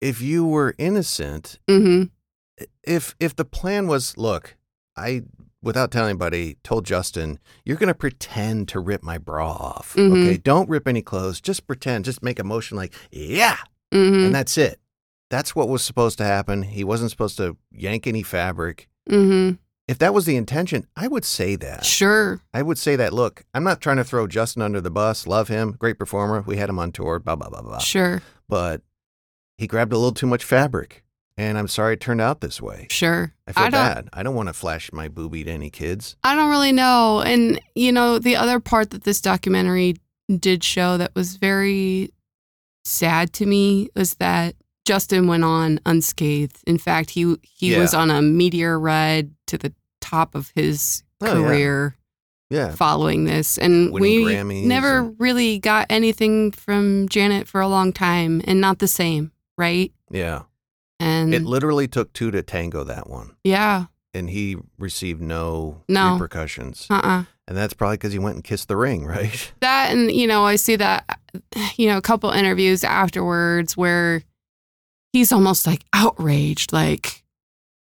if 0.00 0.20
you 0.20 0.44
were 0.44 0.74
innocent, 0.78 1.58
hmm 1.68 2.04
if 2.84 3.14
if 3.20 3.34
the 3.36 3.44
plan 3.44 3.86
was 3.86 4.16
look, 4.16 4.56
I 4.96 5.22
without 5.62 5.90
telling 5.90 6.10
anybody 6.10 6.56
told 6.64 6.86
Justin, 6.86 7.38
you're 7.64 7.76
going 7.76 7.88
to 7.88 7.94
pretend 7.94 8.66
to 8.68 8.80
rip 8.80 9.02
my 9.02 9.18
bra 9.18 9.50
off. 9.52 9.94
Mhm. 9.96 10.12
Okay, 10.12 10.36
don't 10.38 10.68
rip 10.70 10.88
any 10.88 11.02
clothes, 11.02 11.40
just 11.40 11.66
pretend, 11.66 12.04
just 12.06 12.22
make 12.22 12.38
a 12.38 12.44
motion 12.44 12.76
like, 12.76 12.94
yeah, 13.10 13.56
hmm 13.92 14.24
and 14.24 14.34
that's 14.34 14.56
it. 14.56 14.80
That's 15.30 15.54
what 15.54 15.68
was 15.68 15.82
supposed 15.82 16.18
to 16.18 16.24
happen. 16.24 16.62
He 16.62 16.82
wasn't 16.82 17.10
supposed 17.10 17.36
to 17.36 17.56
yank 17.70 18.06
any 18.06 18.22
fabric. 18.22 18.88
hmm 19.08 19.52
If 19.86 19.98
that 19.98 20.14
was 20.14 20.24
the 20.24 20.36
intention, 20.36 20.86
I 20.96 21.08
would 21.08 21.24
say 21.24 21.56
that. 21.56 21.84
sure 21.84 22.40
I 22.54 22.62
would 22.62 22.78
say 22.78 22.96
that, 22.96 23.12
look, 23.12 23.44
I'm 23.54 23.62
not 23.64 23.80
trying 23.80 23.98
to 23.98 24.04
throw 24.04 24.26
Justin 24.26 24.62
under 24.62 24.80
the 24.80 24.90
bus. 24.90 25.26
Love 25.26 25.48
him. 25.48 25.72
Great 25.78 25.98
performer. 25.98 26.42
We 26.46 26.56
had 26.56 26.68
him 26.70 26.78
on 26.78 26.90
tour, 26.92 27.18
blah, 27.20 27.36
blah, 27.36 27.48
blah, 27.50 27.62
blah. 27.62 27.78
sure 27.78 28.22
But 28.48 28.82
he 29.58 29.66
grabbed 29.66 29.92
a 29.92 29.96
little 29.98 30.12
too 30.14 30.26
much 30.26 30.42
fabric 30.44 31.04
And 31.40 31.56
I'm 31.56 31.68
sorry 31.68 31.94
it 31.94 32.00
turned 32.00 32.20
out 32.20 32.42
this 32.42 32.60
way. 32.60 32.86
Sure. 32.90 33.32
I 33.46 33.52
feel 33.52 33.62
don't 33.64 33.72
bad. 33.72 34.08
I 34.12 34.22
don't 34.22 34.34
want 34.34 34.48
to 34.48 34.52
flash 34.52 34.92
my 34.92 35.08
boobie 35.08 35.44
to 35.44 35.50
any 35.50 35.70
kids. 35.70 36.16
I 36.22 36.34
don't 36.34 36.50
really 36.50 36.72
know. 36.72 37.20
And 37.20 37.58
you 37.74 37.92
know, 37.92 38.18
the 38.18 38.36
other 38.36 38.60
part 38.60 38.90
that 38.90 39.04
this 39.04 39.22
documentary 39.22 39.96
did 40.38 40.62
show 40.62 40.98
that 40.98 41.14
was 41.14 41.36
very 41.36 42.10
sad 42.84 43.32
to 43.34 43.46
me 43.46 43.88
was 43.96 44.14
that 44.16 44.54
Justin 44.84 45.28
went 45.28 45.44
on 45.44 45.80
unscathed. 45.86 46.58
In 46.66 46.76
fact, 46.76 47.10
he 47.10 47.36
he 47.42 47.72
Yeah. 47.72 47.78
was 47.78 47.94
on 47.94 48.10
a 48.10 48.20
meteor 48.20 48.78
ride 48.78 49.30
to 49.46 49.56
the 49.56 49.72
top 50.00 50.34
of 50.34 50.52
his 50.54 51.02
Oh, 51.22 51.26
yeah. 51.26 51.32
career 51.32 51.96
Yeah. 52.50 52.70
following 52.74 53.24
this. 53.24 53.56
And 53.56 53.92
Winning 53.92 54.24
we 54.26 54.34
Grammys 54.34 54.64
never 54.64 54.98
and- 54.98 55.16
really 55.18 55.58
got 55.58 55.86
anything 55.88 56.50
from 56.52 57.08
Janet 57.08 57.48
for 57.48 57.60
a 57.62 57.68
long 57.68 57.92
time 57.94 58.42
and 58.44 58.60
not 58.60 58.78
the 58.78 58.88
same, 58.88 59.32
right? 59.56 59.92
Yeah. 60.10 60.42
And 61.00 61.34
It 61.34 61.42
literally 61.42 61.88
took 61.88 62.12
two 62.12 62.30
to 62.30 62.42
tango 62.42 62.84
that 62.84 63.08
one. 63.10 63.34
yeah. 63.42 63.86
And 64.12 64.28
he 64.28 64.56
received 64.76 65.20
no, 65.22 65.82
No. 65.88 66.14
repercussions. 66.14 66.86
Uh-uh. 66.90 67.24
And 67.48 67.56
that's 67.56 67.74
probably 67.74 67.96
because 67.96 68.12
he 68.12 68.18
went 68.18 68.34
and 68.36 68.44
kissed 68.44 68.66
the 68.68 68.76
ring, 68.76 69.04
right? 69.16 69.52
that 69.60 69.90
and 69.92 70.10
you 70.12 70.26
know 70.26 70.44
i 70.44 70.56
see 70.56 70.76
that 70.76 71.18
you 71.76 71.88
know 71.88 71.96
a 71.96 72.02
couple 72.02 72.30
interviews 72.30 72.82
afterwards 72.84 73.76
where 73.76 74.22
he's 75.12 75.32
almost 75.32 75.66
like 75.66 75.84
outraged 75.92 76.72
like 76.72 77.22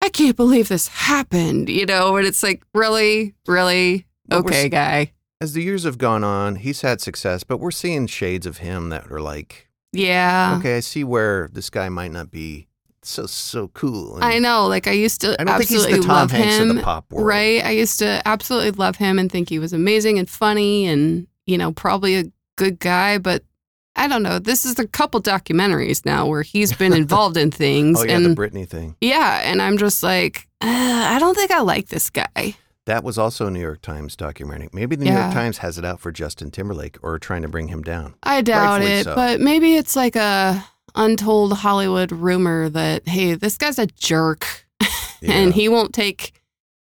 i 0.01 0.09
can't 0.09 0.37
believe 0.37 0.69
this 0.69 0.89
happened 0.89 1.69
you 1.69 1.87
know 1.87 2.17
and 2.17 2.27
it's 2.27 2.43
like 2.43 2.63
really 2.75 3.35
really 3.47 4.05
okay 4.33 4.69
guy 4.69 5.13
As 5.41 5.53
the 5.55 5.63
years 5.63 5.83
have 5.85 5.99
gone 5.99 6.23
on, 6.25 6.55
he's 6.57 6.83
had 6.83 7.01
success, 7.01 7.43
but 7.43 7.59
we're 7.59 7.73
seeing 7.73 8.07
shades 8.07 8.47
of 8.47 8.59
him 8.59 8.91
that 8.91 9.11
are 9.11 9.21
like, 9.21 9.69
yeah 9.93 10.57
okay, 10.59 10.77
I 10.77 10.81
see 10.81 11.03
where 11.05 11.49
this 11.53 11.69
guy 11.69 11.89
might 11.89 12.13
not 12.13 12.31
be 12.31 12.69
so 13.05 13.27
so 13.27 13.69
cool. 13.69 14.15
and 14.17 14.25
i 14.25 14.39
know 14.39 14.67
like 14.67 14.87
i 14.87 14.93
used 14.93 15.21
to 15.21 15.41
I 15.41 15.45
don't 15.45 15.59
think 15.59 15.71
he's 15.71 15.79
absolutely 15.81 16.01
the 16.01 16.07
Tom 16.07 16.17
love 16.17 16.31
Hanks 16.31 16.55
him 16.57 16.71
of 16.71 16.77
the 16.77 16.83
pop 16.83 17.11
world. 17.11 17.27
right 17.27 17.65
i 17.65 17.71
used 17.71 17.99
to 17.99 18.23
absolutely 18.25 18.71
love 18.73 18.97
him 18.97 19.19
and 19.19 19.31
think 19.31 19.49
he 19.49 19.59
was 19.59 19.73
amazing 19.73 20.19
and 20.19 20.29
funny 20.31 20.87
and 20.87 21.27
you 21.47 21.59
know 21.59 21.73
probably 21.73 22.17
a 22.17 22.25
good 22.57 22.79
guy 22.79 23.19
but 23.19 23.43
I 23.95 24.09
don't 24.09 24.23
know. 24.23 24.39
This 24.39 24.65
is 24.65 24.79
a 24.79 24.87
couple 24.89 25.21
documentaries 25.21 26.07
now 26.07 26.27
where 26.27 26.41
he's 26.41 26.73
been 26.75 26.95
involved 26.95 27.37
in 27.37 27.51
things, 27.65 28.01
Oh 28.01 28.05
yeah, 28.05 28.17
and 28.17 28.25
the 28.25 28.31
Britney 28.31 28.67
thing. 28.67 28.97
Yeah, 29.03 29.43
and 29.45 29.61
I'm 29.61 29.77
just 29.77 30.03
like, 30.03 30.49
uh, 30.63 30.67
I 30.67 31.19
don't 31.19 31.35
think 31.35 31.51
I 31.51 31.61
like 31.61 31.89
this 31.89 32.09
guy. 32.09 32.55
That 32.87 33.05
was 33.05 33.19
also 33.19 33.49
a 33.49 33.51
New 33.51 33.61
York 33.61 33.83
Times 33.83 34.17
documentary. 34.17 34.71
Maybe 34.73 34.97
the 34.97 35.05
New 35.05 35.11
Yeah. 35.11 35.25
York 35.25 35.35
Times 35.35 35.59
has 35.59 35.77
it 35.77 35.85
out 35.85 36.01
for 36.01 36.11
Justin 36.11 36.51
Timberlake 36.51 36.97
or 37.03 37.19
trying 37.19 37.43
to 37.43 37.49
bring 37.49 37.69
him 37.69 37.83
down. 37.83 38.15
I 38.23 38.41
doubt 38.41 38.79
Rightfully 38.81 38.93
it, 39.01 39.05
so. 39.05 39.15
but 39.15 39.41
maybe 39.43 39.75
it's 39.77 39.95
like 39.95 40.17
a 40.17 40.65
untold 40.95 41.53
Hollywood 41.59 42.13
rumor 42.13 42.69
that 42.69 43.07
hey, 43.09 43.35
this 43.35 43.57
guy's 43.57 43.79
a 43.79 43.87
jerk, 43.87 44.67
Yeah. 45.21 45.33
and 45.33 45.55
he 45.55 45.69
won't 45.69 45.93
take 45.95 46.33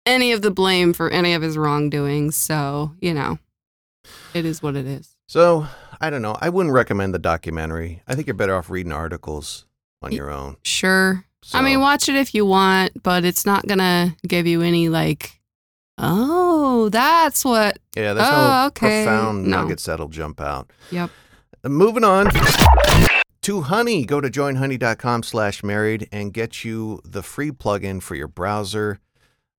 any 0.05 0.31
of 0.31 0.41
the 0.41 0.51
blame 0.51 0.93
for 0.93 1.09
any 1.09 1.33
of 1.33 1.41
his 1.41 1.57
wrongdoings. 1.57 2.35
So 2.35 2.93
you 3.01 3.13
know, 3.13 3.39
it 4.33 4.45
is 4.45 4.61
what 4.63 4.75
it 4.75 4.85
is. 4.85 5.15
So 5.27 5.67
I 5.99 6.09
don't 6.09 6.21
know. 6.21 6.37
I 6.39 6.49
wouldn't 6.49 6.73
recommend 6.73 7.13
the 7.13 7.19
documentary. 7.19 8.01
I 8.07 8.15
think 8.15 8.27
you're 8.27 8.33
better 8.35 8.55
off 8.55 8.69
reading 8.69 8.91
articles 8.91 9.65
on 10.01 10.11
your 10.11 10.29
own. 10.29 10.57
Sure. 10.63 11.23
So, 11.43 11.57
I 11.57 11.61
mean, 11.61 11.79
watch 11.79 12.09
it 12.09 12.15
if 12.15 12.35
you 12.35 12.45
want, 12.45 13.01
but 13.03 13.23
it's 13.25 13.45
not 13.45 13.65
gonna 13.67 14.15
give 14.27 14.45
you 14.47 14.61
any 14.61 14.89
like, 14.89 15.39
oh, 15.97 16.89
that's 16.89 17.43
what. 17.45 17.79
yeah, 17.95 18.13
that's 18.13 18.29
oh, 18.29 18.61
no 18.61 18.67
okay. 18.67 19.05
profound 19.05 19.47
No. 19.47 19.61
nuggets 19.61 19.85
that'll 19.85 20.09
jump 20.09 20.39
out. 20.41 20.71
Yep. 20.91 21.09
Moving 21.65 22.03
on 22.03 22.27
to 23.47 23.61
Honey. 23.61 24.03
Go 24.03 24.19
to 24.19 24.29
joinhoney.com 24.29 25.23
slash 25.23 25.63
married 25.63 26.09
and 26.11 26.33
get 26.33 26.65
you 26.65 26.99
the 27.05 27.23
free 27.23 27.49
plugin 27.49 28.01
for 28.03 28.13
your 28.13 28.27
browser. 28.27 28.99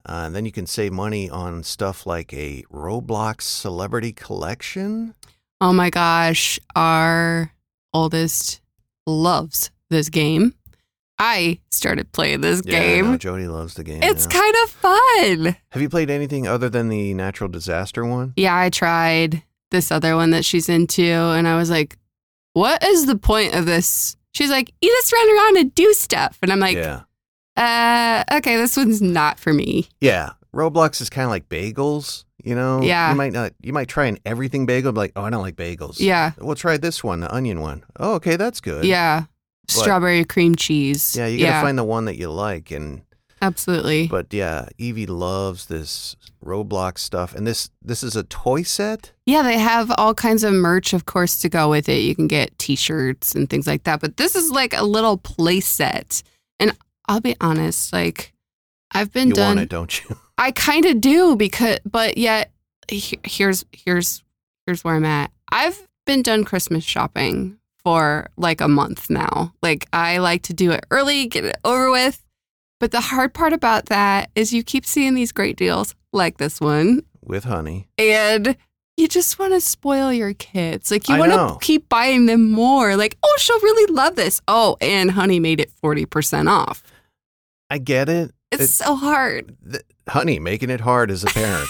Uh, 0.06 0.24
and 0.26 0.36
then 0.36 0.44
you 0.44 0.52
can 0.52 0.66
save 0.66 0.92
money 0.92 1.30
on 1.30 1.62
stuff 1.62 2.06
like 2.06 2.30
a 2.34 2.64
Roblox 2.70 3.40
celebrity 3.40 4.12
collection. 4.12 5.14
Oh 5.62 5.72
my 5.72 5.88
gosh, 5.88 6.60
our 6.76 7.54
oldest 7.94 8.60
loves 9.06 9.70
this 9.88 10.10
game. 10.10 10.52
I 11.18 11.58
started 11.70 12.12
playing 12.12 12.42
this 12.42 12.60
Yeah, 12.66 12.80
game. 12.80 13.12
know, 13.12 13.16
Jody 13.16 13.48
loves 13.48 13.72
the 13.72 13.84
game. 13.84 14.02
it's 14.02 14.26
yeah. 14.26 14.38
kind 14.38 14.54
of 14.64 14.70
fun. 14.70 15.56
Have 15.70 15.80
you 15.80 15.88
played 15.88 16.10
anything 16.10 16.46
other 16.46 16.68
than 16.68 16.90
the 16.90 17.14
natural 17.14 17.48
disaster 17.48 18.04
one? 18.04 18.34
Yeah, 18.36 18.54
I 18.54 18.68
tried 18.68 19.44
this 19.70 19.90
other 19.90 20.14
one 20.14 20.28
that 20.32 20.44
she's 20.44 20.68
into, 20.68 21.02
and 21.02 21.48
I 21.48 21.56
was 21.56 21.70
like, 21.70 21.96
what 22.58 22.82
is 22.82 23.06
the 23.06 23.16
point 23.16 23.54
of 23.54 23.66
this? 23.66 24.16
She's 24.32 24.50
like, 24.50 24.72
you 24.80 24.88
just 24.90 25.12
run 25.12 25.36
around 25.36 25.56
and 25.58 25.74
do 25.74 25.92
stuff. 25.94 26.38
And 26.42 26.52
I'm 26.52 26.60
like, 26.60 26.76
yeah. 26.76 27.02
uh, 27.56 28.36
okay, 28.38 28.56
this 28.56 28.76
one's 28.76 29.00
not 29.00 29.38
for 29.38 29.52
me. 29.52 29.88
Yeah. 30.00 30.30
Roblox 30.54 31.00
is 31.00 31.10
kind 31.10 31.24
of 31.24 31.30
like 31.30 31.48
bagels, 31.48 32.24
you 32.42 32.54
know? 32.54 32.82
Yeah. 32.82 33.10
You 33.10 33.16
might 33.16 33.32
not, 33.32 33.52
you 33.60 33.72
might 33.72 33.88
try 33.88 34.06
an 34.06 34.18
everything 34.24 34.66
bagel, 34.66 34.92
be 34.92 34.98
like, 34.98 35.12
oh, 35.16 35.22
I 35.22 35.30
don't 35.30 35.42
like 35.42 35.56
bagels. 35.56 36.00
Yeah. 36.00 36.32
We'll 36.38 36.56
try 36.56 36.76
this 36.76 37.02
one, 37.04 37.20
the 37.20 37.32
onion 37.34 37.60
one. 37.60 37.84
Oh, 37.98 38.14
okay, 38.14 38.36
that's 38.36 38.60
good. 38.60 38.84
Yeah. 38.84 39.24
But- 39.66 39.72
Strawberry 39.72 40.24
cream 40.24 40.56
cheese. 40.56 41.14
Yeah, 41.16 41.26
you 41.26 41.38
gotta 41.44 41.64
find 41.64 41.78
the 41.78 41.84
one 41.84 42.06
that 42.06 42.16
you 42.16 42.30
like. 42.30 42.70
And, 42.70 43.02
absolutely. 43.42 44.08
but 44.08 44.32
yeah, 44.32 44.68
Evie 44.78 45.06
loves 45.06 45.66
this 45.66 46.16
Roblox 46.44 46.98
stuff. 46.98 47.34
And 47.34 47.46
this, 47.46 47.70
this 47.82 48.02
is 48.02 48.16
a 48.16 48.22
toy 48.24 48.62
set? 48.62 49.12
Yeah, 49.26 49.42
they 49.42 49.58
have 49.58 49.90
all 49.98 50.14
kinds 50.14 50.44
of 50.44 50.52
merch, 50.52 50.92
of 50.92 51.06
course, 51.06 51.40
to 51.42 51.48
go 51.48 51.68
with 51.70 51.88
it. 51.88 51.98
You 52.02 52.14
can 52.14 52.28
get 52.28 52.58
T-shirts 52.58 53.34
and 53.34 53.48
things 53.48 53.66
like 53.66 53.84
that. 53.84 54.00
But 54.00 54.16
this 54.16 54.34
is 54.34 54.50
like 54.50 54.74
a 54.74 54.84
little 54.84 55.16
play 55.16 55.60
set, 55.60 56.22
and 56.58 56.76
I'll 57.08 57.20
be 57.20 57.36
honest, 57.40 57.92
like 57.92 58.32
I've 58.92 59.12
been 59.12 59.28
you 59.28 59.34
done. 59.34 59.56
want 59.56 59.60
it, 59.60 59.68
don't 59.68 60.04
you? 60.04 60.16
I 60.38 60.52
kind 60.52 60.84
of 60.86 61.00
do 61.00 61.36
because, 61.36 61.78
but 61.84 62.16
yet, 62.16 62.50
here's 62.88 63.64
here's 63.72 64.22
here's 64.66 64.84
where 64.84 64.94
I'm 64.94 65.04
at. 65.04 65.30
I've 65.50 65.86
been 66.06 66.22
done 66.22 66.44
Christmas 66.44 66.84
shopping 66.84 67.58
for 67.82 68.28
like 68.36 68.60
a 68.60 68.68
month 68.68 69.10
now. 69.10 69.52
Like 69.62 69.88
I 69.92 70.18
like 70.18 70.42
to 70.44 70.54
do 70.54 70.70
it 70.72 70.84
early, 70.90 71.26
get 71.26 71.44
it 71.44 71.56
over 71.64 71.90
with. 71.90 72.22
But 72.80 72.92
the 72.92 73.00
hard 73.00 73.34
part 73.34 73.52
about 73.52 73.86
that 73.86 74.30
is 74.34 74.52
you 74.52 74.62
keep 74.62 74.86
seeing 74.86 75.14
these 75.14 75.32
great 75.32 75.56
deals 75.56 75.94
like 76.12 76.38
this 76.38 76.60
one 76.60 77.02
With 77.24 77.44
honey. 77.44 77.88
and 77.98 78.56
you 78.96 79.06
just 79.08 79.38
want 79.38 79.52
to 79.52 79.60
spoil 79.60 80.12
your 80.12 80.34
kids. 80.34 80.90
Like 80.90 81.08
you 81.08 81.14
I 81.14 81.18
want 81.20 81.30
know. 81.30 81.56
to 81.60 81.64
keep 81.64 81.88
buying 81.88 82.26
them 82.26 82.50
more. 82.50 82.96
Like, 82.96 83.16
oh, 83.22 83.36
she'll 83.38 83.60
really 83.60 83.92
love 83.92 84.16
this. 84.16 84.40
Oh, 84.48 84.76
and 84.80 85.10
Honey 85.12 85.38
made 85.38 85.60
it 85.60 85.70
40% 85.82 86.48
off. 86.50 86.82
I 87.70 87.78
get 87.78 88.08
it. 88.08 88.32
It's 88.50 88.64
It- 88.64 88.68
so 88.68 88.96
hard. 88.96 89.56
th- 89.70 89.84
honey, 90.08 90.38
making 90.40 90.70
it 90.70 90.80
hard 90.80 91.10
as 91.12 91.22
a 91.22 91.28
parent. 91.28 91.68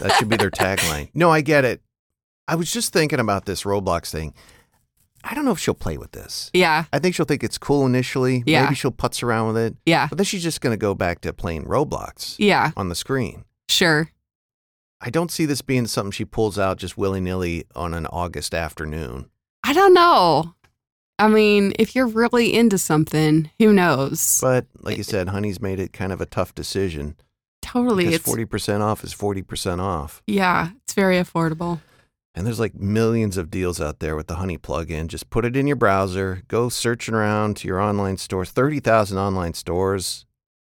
that 0.00 0.12
should 0.18 0.28
be 0.28 0.36
their 0.36 0.50
tagline. 0.52 1.08
No, 1.14 1.30
I 1.32 1.40
get 1.40 1.64
it. 1.64 1.80
I 2.46 2.54
was 2.54 2.72
just 2.72 2.92
thinking 2.92 3.18
about 3.18 3.44
this 3.46 3.64
Roblox 3.64 4.10
thing. 4.12 4.32
I 5.24 5.34
don't 5.34 5.44
know 5.44 5.50
if 5.52 5.58
she'll 5.58 5.74
play 5.74 5.98
with 5.98 6.12
this. 6.12 6.50
Yeah. 6.54 6.84
I 6.92 6.98
think 6.98 7.14
she'll 7.14 7.26
think 7.26 7.42
it's 7.44 7.58
cool 7.58 7.84
initially. 7.86 8.42
Yeah. 8.46 8.64
Maybe 8.64 8.74
she'll 8.76 8.92
putz 8.92 9.22
around 9.22 9.48
with 9.48 9.56
it. 9.58 9.76
Yeah. 9.84 10.06
But 10.08 10.18
then 10.18 10.24
she's 10.24 10.42
just 10.42 10.60
going 10.60 10.72
to 10.72 10.76
go 10.80 10.94
back 10.94 11.20
to 11.22 11.32
playing 11.32 11.64
Roblox 11.64 12.36
Yeah. 12.38 12.70
on 12.76 12.88
the 12.88 12.94
screen. 12.94 13.44
Sure. 13.68 14.10
I 15.00 15.10
don't 15.10 15.30
see 15.30 15.44
this 15.46 15.62
being 15.62 15.86
something 15.86 16.10
she 16.12 16.24
pulls 16.24 16.58
out 16.58 16.78
just 16.78 16.96
willy 16.98 17.20
nilly 17.20 17.64
on 17.76 17.94
an 17.94 18.06
August 18.06 18.54
afternoon. 18.54 19.28
I 19.64 19.72
don't 19.72 19.94
know. 19.94 20.54
I 21.20 21.28
mean, 21.28 21.72
if 21.78 21.94
you're 21.96 22.06
really 22.06 22.54
into 22.54 22.78
something, 22.78 23.50
who 23.58 23.72
knows? 23.72 24.38
But 24.40 24.66
like 24.80 24.96
you 24.96 25.02
said, 25.02 25.28
Honey's 25.28 25.60
made 25.60 25.80
it 25.80 25.92
kind 25.92 26.12
of 26.12 26.20
a 26.20 26.26
tough 26.26 26.54
decision. 26.54 27.16
totally. 27.60 28.04
Because 28.04 28.20
It's 28.20 28.24
forty 28.24 28.44
percent 28.44 28.82
off 28.84 29.02
is 29.04 29.12
forty 29.12 29.42
percent 29.42 29.80
off. 29.80 30.22
yeah, 30.28 30.70
it's 30.84 30.94
very 30.94 31.16
affordable. 31.16 31.80
And 32.34 32.46
there's 32.46 32.60
like 32.60 32.74
millions 32.74 33.36
of 33.36 33.50
deals 33.50 33.80
out 33.80 33.98
there 33.98 34.14
with 34.14 34.28
the 34.28 34.36
Honey 34.36 34.58
plugin. 34.58 35.08
Just 35.08 35.28
put 35.30 35.44
it 35.44 35.56
in 35.56 35.66
your 35.66 35.76
browser, 35.76 36.42
go 36.46 36.68
searching 36.68 37.14
around 37.14 37.56
to 37.58 37.68
your 37.68 37.80
online 37.80 38.16
stores, 38.16 38.50
30,000 38.50 39.18
online 39.18 39.54
stores 39.54 40.24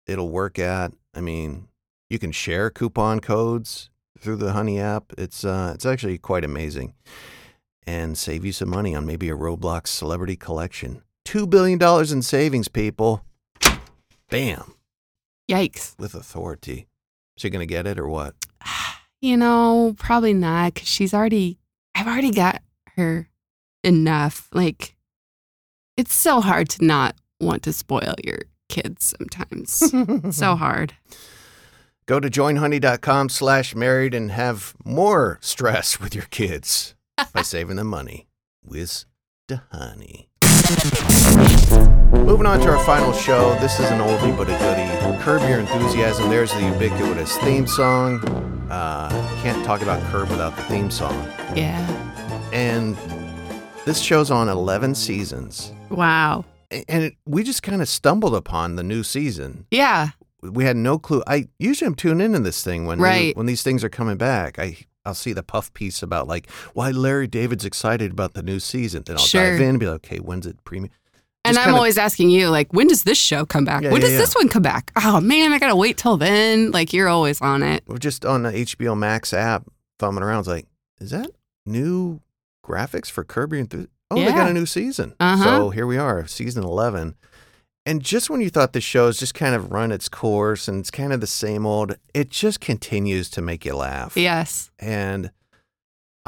it'll 0.10 0.30
work 0.30 0.60
at. 0.60 0.92
I 1.14 1.22
mean, 1.22 1.68
you 2.10 2.20
can 2.20 2.32
share 2.32 2.70
coupon 2.70 3.20
codes 3.20 3.90
through 4.18 4.38
the 4.38 4.54
Honey 4.54 4.80
app. 4.80 5.14
It's 5.18 5.46
uh 5.46 5.72
it's 5.76 5.86
actually 5.86 6.18
quite 6.18 6.44
amazing. 6.44 6.94
And 7.86 8.18
save 8.18 8.46
you 8.46 8.52
some 8.52 8.70
money 8.70 8.94
on 8.96 9.06
maybe 9.06 9.30
a 9.30 9.36
Roblox 9.36 9.88
celebrity 9.88 10.36
collection. 10.36 11.02
2 11.26 11.48
billion 11.48 11.80
dollars 11.80 12.12
in 12.12 12.22
savings, 12.22 12.68
people. 12.68 13.24
Bam, 14.30 14.76
Yikes. 15.50 15.98
with 15.98 16.14
authority. 16.14 16.88
So 17.38 17.48
you 17.48 17.52
going 17.52 17.68
to 17.68 17.74
get 17.74 17.88
it 17.88 17.98
or 17.98 18.08
what? 18.08 18.36
You 19.22 19.38
know, 19.38 19.96
probably 19.98 20.34
not 20.34 20.74
because 20.76 20.88
she's 20.88 21.14
already, 21.14 21.60
I've 21.94 22.08
already 22.08 22.32
got 22.32 22.62
her 22.96 23.30
enough. 23.84 24.48
Like, 24.54 24.96
it's 25.98 26.14
so 26.14 26.40
hard 26.42 26.70
to 26.70 26.86
not 26.86 27.16
want 27.40 27.64
to 27.64 27.74
spoil 27.74 28.16
your 28.24 28.40
kids 28.70 29.14
sometimes. 29.18 30.36
so 30.36 30.56
hard. 30.58 30.94
Go 32.06 32.20
to 32.20 32.30
joinhoney.com 32.30 33.30
slash 33.30 33.76
married 33.76 34.14
and 34.14 34.32
have 34.32 34.74
more 34.84 35.38
stress 35.42 36.00
with 36.00 36.16
your 36.16 36.26
kids 36.32 36.96
by 37.34 37.42
saving 37.44 37.76
them 37.76 37.88
money 37.88 38.28
with 38.64 39.06
the 39.48 39.62
honey. 39.72 40.30
Moving 42.12 42.46
on 42.48 42.60
to 42.62 42.70
our 42.70 42.84
final 42.86 43.14
show. 43.14 43.54
This 43.60 43.80
is 43.80 43.90
an 43.92 44.00
oldie 44.00 44.36
but 44.36 44.50
a 44.50 44.58
goodie. 44.58 45.24
Curb 45.24 45.42
Your 45.50 45.60
Enthusiasm. 45.60 46.30
There's 46.30 46.52
the 46.54 46.62
ubiquitous 46.66 47.38
theme 47.40 47.68
song. 47.68 48.20
Uh, 48.70 49.10
can't 49.44 49.64
talk 49.66 49.82
about 49.82 50.02
Curb 50.12 50.30
without 50.30 50.56
the 50.56 50.64
theme 50.64 50.90
song. 50.90 51.14
Yeah. 51.56 51.86
And 52.52 52.96
this 53.86 54.00
show's 54.00 54.32
on 54.32 54.50
11 54.50 54.96
seasons. 54.96 55.72
Wow. 55.90 56.46
And 56.72 57.04
it, 57.04 57.16
we 57.26 57.44
just 57.44 57.62
kind 57.64 57.82
of 57.82 57.88
stumbled 57.90 58.36
upon 58.36 58.76
the 58.76 58.84
new 58.84 59.04
season. 59.04 59.66
Yeah. 59.72 60.10
We 60.42 60.64
had 60.64 60.78
no 60.78 60.98
clue. 61.00 61.22
I 61.28 61.48
usually 61.60 61.88
am 61.88 61.96
tuned 61.96 62.22
into 62.22 62.40
this 62.40 62.64
thing 62.64 62.86
when 62.86 63.00
Right. 63.00 63.36
when 63.36 63.46
these 63.46 63.62
things 63.64 63.84
are 63.84 63.90
coming 63.90 64.18
back. 64.18 64.58
I 64.58 64.78
I'll 65.06 65.14
see 65.16 65.34
the 65.34 65.44
puff 65.44 65.74
piece 65.74 66.04
about 66.04 66.28
like 66.28 66.50
why 66.74 66.92
Larry 66.92 67.28
David's 67.28 67.66
excited 67.66 68.12
about 68.12 68.34
the 68.34 68.44
new 68.44 68.60
season. 68.60 69.04
Then 69.06 69.18
I'll 69.18 69.24
Sure. 69.24 69.52
dive 69.52 69.62
in 69.62 69.70
and 69.70 69.80
be 69.80 69.88
like, 69.88 69.96
okay, 70.06 70.18
when's 70.20 70.46
it 70.46 70.64
premium? 70.64 70.92
And 71.50 71.58
I'm 71.58 71.76
always 71.76 71.98
asking 71.98 72.30
you, 72.30 72.50
like, 72.50 72.72
when 72.74 72.88
does 72.88 73.04
this 73.04 73.18
show 73.18 73.46
come 73.46 73.66
back? 73.66 73.84
Yeah, 73.84 73.92
when 73.92 74.02
yeah, 74.02 74.08
does 74.08 74.14
yeah. 74.14 74.20
this 74.20 74.36
one 74.36 74.50
come 74.50 74.64
back? 74.64 74.92
Oh 74.96 75.20
man, 75.22 75.52
I 75.54 75.60
gotta 75.60 75.76
wait 75.76 75.98
till 75.98 76.18
then. 76.18 76.72
Like 76.72 76.94
you're 76.94 77.08
always 77.08 77.42
on 77.42 77.64
it. 77.64 77.84
We're 77.88 77.98
just 77.98 78.26
on 78.26 78.44
the 78.44 78.52
HBO 78.52 78.98
Max 78.98 79.34
app 79.34 79.66
thumbing 79.98 80.24
around. 80.24 80.40
It's 80.40 80.48
like, 80.48 80.68
is 81.00 81.12
that 81.12 81.32
new 81.66 82.22
graphics 82.66 83.10
for 83.10 83.24
Kirby 83.24 83.60
and 83.60 83.88
Oh, 84.12 84.16
they 84.16 84.32
got 84.32 84.50
a 84.50 84.54
new 84.54 84.66
season. 84.66 85.16
Uh-huh. 85.20 85.44
So 85.44 85.70
here 85.70 85.86
we 85.86 85.98
are, 85.98 86.26
season 86.26 86.64
11. 86.64 87.16
And 87.86 88.02
just 88.04 88.30
when 88.30 88.42
you 88.42 88.50
thought 88.50 88.74
the 88.74 88.82
show's 88.82 89.20
just 89.20 89.34
kind 89.34 89.56
of 89.56 89.72
run 89.72 89.92
its 89.92 90.10
course 90.10 90.68
and 90.68 90.80
it's 90.80 90.92
kind 90.92 91.14
of 91.14 91.22
the 91.22 91.28
same 91.28 91.66
old, 91.66 91.96
it 92.14 92.30
just 92.30 92.60
continues 92.60 93.30
to 93.32 93.42
make 93.42 93.66
you 93.66 93.76
laugh. 93.76 94.18
Yes. 94.18 94.72
And 94.80 95.32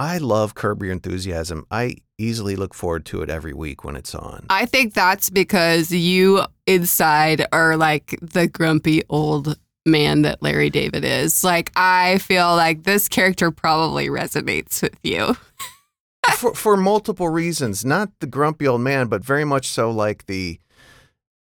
I 0.02 0.18
love 0.18 0.56
Curb 0.56 0.82
Your 0.82 0.94
Enthusiasm. 0.94 1.68
I 1.70 1.98
easily 2.18 2.56
look 2.56 2.74
forward 2.74 3.06
to 3.06 3.22
it 3.22 3.30
every 3.30 3.54
week 3.54 3.84
when 3.84 3.96
it's 3.96 4.16
on. 4.16 4.48
I 4.50 4.66
think 4.66 4.96
that's 4.96 5.30
because 5.30 5.92
you 5.92 6.42
inside 6.66 7.46
are 7.54 7.78
like 7.78 8.18
the 8.20 8.48
grumpy 8.48 9.04
old 9.10 9.60
man 9.86 10.24
that 10.24 10.42
Larry 10.42 10.72
David 10.72 11.06
is. 11.06 11.44
Like 11.44 11.72
I 11.76 12.18
feel 12.18 12.48
like 12.56 12.82
this 12.82 13.08
character 13.08 13.52
probably 13.52 14.08
resonates 14.08 14.82
with 14.82 14.98
you. 15.04 15.38
for 16.36 16.56
for 16.56 16.76
multiple 16.76 17.30
reasons. 17.30 17.86
Not 17.86 18.10
the 18.22 18.28
grumpy 18.28 18.68
old 18.68 18.82
man, 18.82 19.06
but 19.08 19.24
very 19.24 19.46
much 19.46 19.68
so 19.68 19.92
like 19.92 20.26
the 20.26 20.60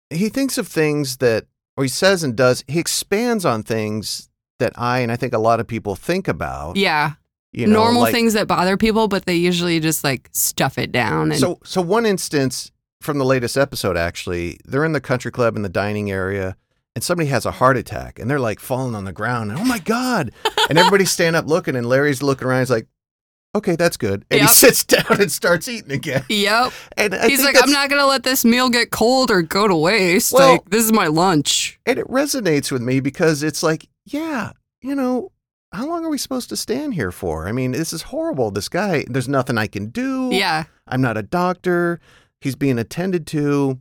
he 0.10 0.28
thinks 0.28 0.58
of 0.58 0.68
things 0.68 1.18
that 1.18 1.46
or 1.78 1.84
he 1.84 1.88
says 1.88 2.24
and 2.24 2.36
does. 2.36 2.64
He 2.68 2.80
expands 2.80 3.46
on 3.46 3.62
things 3.62 4.28
that 4.58 4.74
I 4.76 5.02
and 5.02 5.12
I 5.12 5.18
think 5.18 5.34
a 5.34 5.38
lot 5.38 5.60
of 5.60 5.68
people 5.68 5.96
think 5.96 6.28
about. 6.28 6.78
Yeah. 6.78 7.12
You 7.52 7.66
know, 7.68 7.82
Normal 7.84 8.04
like- 8.04 8.14
things 8.14 8.34
that 8.34 8.48
bother 8.48 8.78
people, 8.78 9.08
but 9.08 9.26
they 9.26 9.36
usually 9.36 9.80
just 9.80 10.04
like 10.04 10.30
stuff 10.34 10.78
it 10.78 10.92
down 10.92 11.32
and 11.32 11.40
So 11.40 11.60
so 11.64 11.82
one 11.82 12.06
instance 12.06 12.72
from 13.02 13.18
the 13.18 13.26
latest 13.26 13.58
episode 13.58 13.98
actually, 13.98 14.60
they're 14.66 14.86
in 14.86 14.92
the 14.92 15.02
country 15.02 15.32
club 15.32 15.56
in 15.56 15.62
the 15.64 15.70
dining 15.70 16.12
area 16.12 16.56
and 16.96 17.04
somebody 17.04 17.30
has 17.30 17.46
a 17.46 17.52
heart 17.52 17.78
attack 17.78 18.20
and 18.20 18.30
they're 18.30 18.40
like 18.40 18.60
falling 18.60 18.94
on 18.94 19.06
the 19.06 19.14
ground 19.14 19.52
and 19.52 19.60
oh 19.60 19.64
my 19.64 19.80
god. 19.80 20.32
and 20.70 20.78
everybody's 20.78 21.10
standing 21.12 21.38
up 21.40 21.48
looking 21.48 21.76
and 21.76 21.88
Larry's 21.88 22.22
looking 22.22 22.48
around 22.48 22.60
he's 22.62 22.70
like 22.70 22.88
Okay, 23.56 23.76
that's 23.76 23.98
good. 23.98 24.26
And 24.30 24.42
Yep. 24.42 24.50
he 24.50 24.54
sits 24.54 24.84
down 24.86 25.20
and 25.20 25.32
starts 25.32 25.68
eating 25.68 25.92
again. 25.92 26.24
Yep. 26.30 26.72
And 26.98 27.16
I 27.16 27.30
He's 27.30 27.44
like, 27.44 27.56
I'm 27.60 27.72
not 27.72 27.90
gonna 27.90 28.06
let 28.06 28.22
this 28.22 28.46
meal 28.46 28.70
get 28.70 28.92
cold 28.92 29.32
or 29.32 29.42
go 29.42 29.68
to 29.68 29.76
waste. 29.76 30.32
Well- 30.32 30.52
like 30.52 30.70
this 30.70 30.86
is 30.86 30.92
my 30.94 31.08
lunch. 31.08 31.80
and 31.88 31.98
it 31.98 32.06
resonates 32.08 32.72
with 32.72 32.84
me 32.84 33.00
because 33.00 33.42
it's 33.42 33.64
like, 33.64 33.90
yeah, 34.06 34.52
you 34.84 34.94
know, 34.94 35.32
how 35.72 35.88
long 35.88 36.04
are 36.04 36.10
we 36.10 36.18
supposed 36.18 36.50
to 36.50 36.58
stand 36.58 36.96
here 36.96 37.12
for? 37.12 37.48
I 37.48 37.52
mean, 37.52 37.72
this 37.72 37.94
is 37.94 38.04
horrible. 38.04 38.52
This 38.52 38.70
guy, 38.70 39.06
there's 39.08 39.28
nothing 39.28 39.58
I 39.58 39.68
can 39.68 39.88
do. 39.88 40.30
Yeah. 40.32 40.64
I'm 40.88 41.02
not 41.02 41.18
a 41.18 41.22
doctor. 41.22 42.00
He's 42.42 42.56
being 42.56 42.80
attended 42.80 43.28
to. 43.28 43.80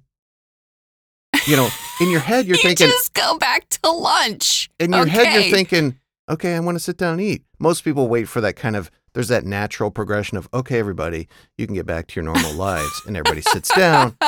You 1.47 1.57
know, 1.57 1.69
in 2.01 2.11
your 2.11 2.21
head, 2.21 2.47
you're 2.47 2.57
you 2.57 2.63
thinking, 2.63 2.89
just 2.89 3.15
go 3.15 3.39
back 3.39 3.69
to 3.71 3.91
lunch. 3.91 4.69
in 4.79 4.93
your 4.93 5.07
head, 5.07 5.33
you're 5.33 5.51
thinking, 5.51 5.99
okay, 6.29 6.55
I 6.55 6.61
want 6.61 6.77
to 6.77 6.81
sit 6.81 6.99
down 6.99 7.15
and 7.15 7.23
eat. 7.23 7.43
Most 7.59 7.85
people 7.85 8.09
wait 8.09 8.29
for 8.29 8.41
that 8.43 8.57
kind 8.57 8.77
of, 8.77 8.91
there's 9.15 9.29
that 9.29 9.45
natural 9.45 9.91
progression 9.91 10.37
of, 10.37 10.49
okay, 10.53 10.79
everybody, 10.79 11.27
you 11.57 11.67
can 11.67 11.75
get 11.75 11.87
back 11.87 12.07
to 12.09 12.17
your 12.17 12.25
normal 12.25 12.53
lives. 12.53 13.03
And 13.07 13.17
everybody 13.17 13.41
sits 13.41 13.75
down. 13.75 14.17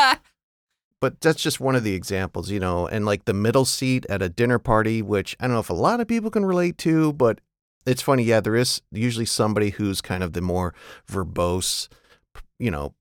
But 1.00 1.18
that's 1.22 1.42
just 1.42 1.60
one 1.60 1.76
of 1.76 1.82
the 1.82 1.94
examples, 1.94 2.50
you 2.50 2.60
know, 2.60 2.86
and 2.86 3.06
like 3.06 3.24
the 3.24 3.32
middle 3.32 3.64
seat 3.64 4.04
at 4.10 4.20
a 4.20 4.28
dinner 4.28 4.58
party, 4.58 5.00
which 5.00 5.34
I 5.40 5.46
don't 5.46 5.54
know 5.54 5.60
if 5.60 5.70
a 5.70 5.74
lot 5.74 6.00
of 6.00 6.06
people 6.06 6.30
can 6.30 6.44
relate 6.44 6.76
to, 6.78 7.14
but 7.14 7.40
it's 7.86 8.02
funny. 8.02 8.22
Yeah, 8.24 8.40
there 8.40 8.56
is 8.56 8.82
usually 8.92 9.26
somebody 9.26 9.70
who's 9.70 10.00
kind 10.00 10.22
of 10.22 10.32
the 10.32 10.40
more 10.40 10.74
verbose, 11.10 11.88
you 12.58 12.70
know, 12.70 12.94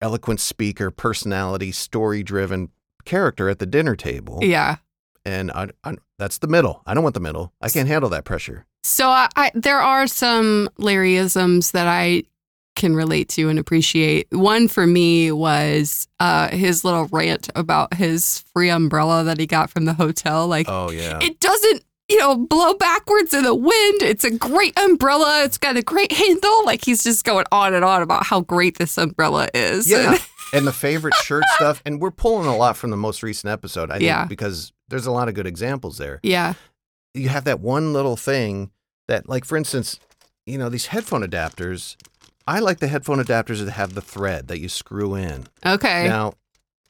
eloquent 0.00 0.40
speaker, 0.40 0.90
personality, 0.90 1.72
story 1.72 2.22
driven 2.22 2.70
character 3.04 3.48
at 3.48 3.58
the 3.58 3.66
dinner 3.66 3.96
table. 3.96 4.40
Yeah. 4.42 4.76
And 5.24 5.50
I, 5.50 5.68
I, 5.84 5.96
that's 6.18 6.38
the 6.38 6.46
middle. 6.46 6.82
I 6.86 6.94
don't 6.94 7.02
want 7.02 7.14
the 7.14 7.20
middle. 7.20 7.52
I 7.60 7.68
can't 7.68 7.88
handle 7.88 8.10
that 8.10 8.24
pressure. 8.24 8.66
So 8.84 9.08
I, 9.08 9.28
I 9.36 9.50
there 9.54 9.80
are 9.80 10.06
some 10.06 10.70
Larryisms 10.78 11.72
that 11.72 11.86
I 11.86 12.22
can 12.76 12.94
relate 12.94 13.28
to 13.30 13.48
and 13.48 13.58
appreciate. 13.58 14.28
One 14.30 14.68
for 14.68 14.86
me 14.86 15.32
was 15.32 16.06
uh, 16.20 16.48
his 16.48 16.84
little 16.84 17.06
rant 17.06 17.50
about 17.56 17.94
his 17.94 18.44
free 18.54 18.70
umbrella 18.70 19.24
that 19.24 19.38
he 19.40 19.46
got 19.46 19.68
from 19.68 19.84
the 19.84 19.94
hotel. 19.94 20.46
Like 20.46 20.66
Oh, 20.68 20.90
yeah. 20.90 21.18
it 21.20 21.40
doesn't, 21.40 21.82
you 22.10 22.16
know, 22.18 22.36
blow 22.36 22.74
backwards 22.74 23.34
in 23.34 23.44
the 23.44 23.54
wind. 23.54 24.02
It's 24.02 24.24
a 24.24 24.30
great 24.30 24.78
umbrella. 24.78 25.42
It's 25.44 25.58
got 25.58 25.76
a 25.76 25.82
great 25.82 26.12
handle. 26.12 26.64
Like 26.64 26.84
he's 26.84 27.02
just 27.04 27.24
going 27.24 27.44
on 27.52 27.74
and 27.74 27.84
on 27.84 28.02
about 28.02 28.24
how 28.26 28.40
great 28.40 28.78
this 28.78 28.96
umbrella 28.98 29.48
is. 29.54 29.90
Yeah. 29.90 30.16
and 30.54 30.66
the 30.66 30.72
favorite 30.72 31.14
shirt 31.14 31.44
stuff. 31.56 31.82
And 31.84 32.00
we're 32.00 32.10
pulling 32.10 32.46
a 32.46 32.56
lot 32.56 32.76
from 32.76 32.90
the 32.90 32.96
most 32.96 33.22
recent 33.22 33.50
episode, 33.50 33.90
I 33.90 33.94
think, 33.94 34.04
Yeah. 34.04 34.24
because 34.24 34.72
there's 34.88 35.06
a 35.06 35.10
lot 35.12 35.28
of 35.28 35.34
good 35.34 35.46
examples 35.46 35.98
there. 35.98 36.18
yeah. 36.22 36.54
you 37.14 37.28
have 37.28 37.44
that 37.44 37.60
one 37.60 37.92
little 37.92 38.16
thing 38.16 38.70
that, 39.08 39.28
like, 39.28 39.44
for 39.44 39.56
instance, 39.56 39.98
you 40.46 40.56
know, 40.56 40.68
these 40.70 40.86
headphone 40.86 41.22
adapters. 41.22 41.96
I 42.46 42.60
like 42.60 42.78
the 42.78 42.88
headphone 42.88 43.18
adapters 43.18 43.62
that 43.62 43.72
have 43.72 43.92
the 43.94 44.00
thread 44.00 44.48
that 44.48 44.60
you 44.60 44.70
screw 44.70 45.14
in. 45.14 45.46
Okay. 45.66 46.08
Now, 46.08 46.32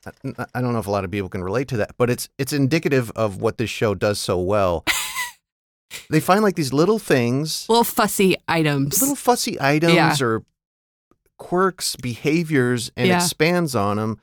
I- 0.07 0.47
I 0.55 0.61
don't 0.61 0.73
know 0.73 0.79
if 0.79 0.87
a 0.87 0.91
lot 0.93 1.05
of 1.05 1.11
people 1.11 1.29
can 1.29 1.43
relate 1.43 1.67
to 1.69 1.77
that, 1.79 1.91
but 1.99 2.09
it's 2.09 2.29
it's 2.39 2.53
indicative 2.53 3.11
of 3.17 3.41
what 3.43 3.59
this 3.59 3.69
show 3.71 3.95
does 3.97 4.21
so 4.21 4.39
well. 4.39 4.85
they 6.11 6.21
find 6.21 6.43
like 6.43 6.55
these 6.57 6.73
little 6.73 6.99
things, 6.99 7.67
Little 7.69 7.85
fussy 7.85 8.37
items. 8.47 9.01
little 9.01 9.17
fussy 9.17 9.61
items 9.61 9.95
Yeah. 9.95 10.17
or 10.21 10.43
quirks, 11.39 11.97
behaviors, 11.97 12.91
and 12.97 13.09
Yeah. 13.09 13.17
expands 13.23 13.75
on 13.75 13.97
them. 13.97 14.21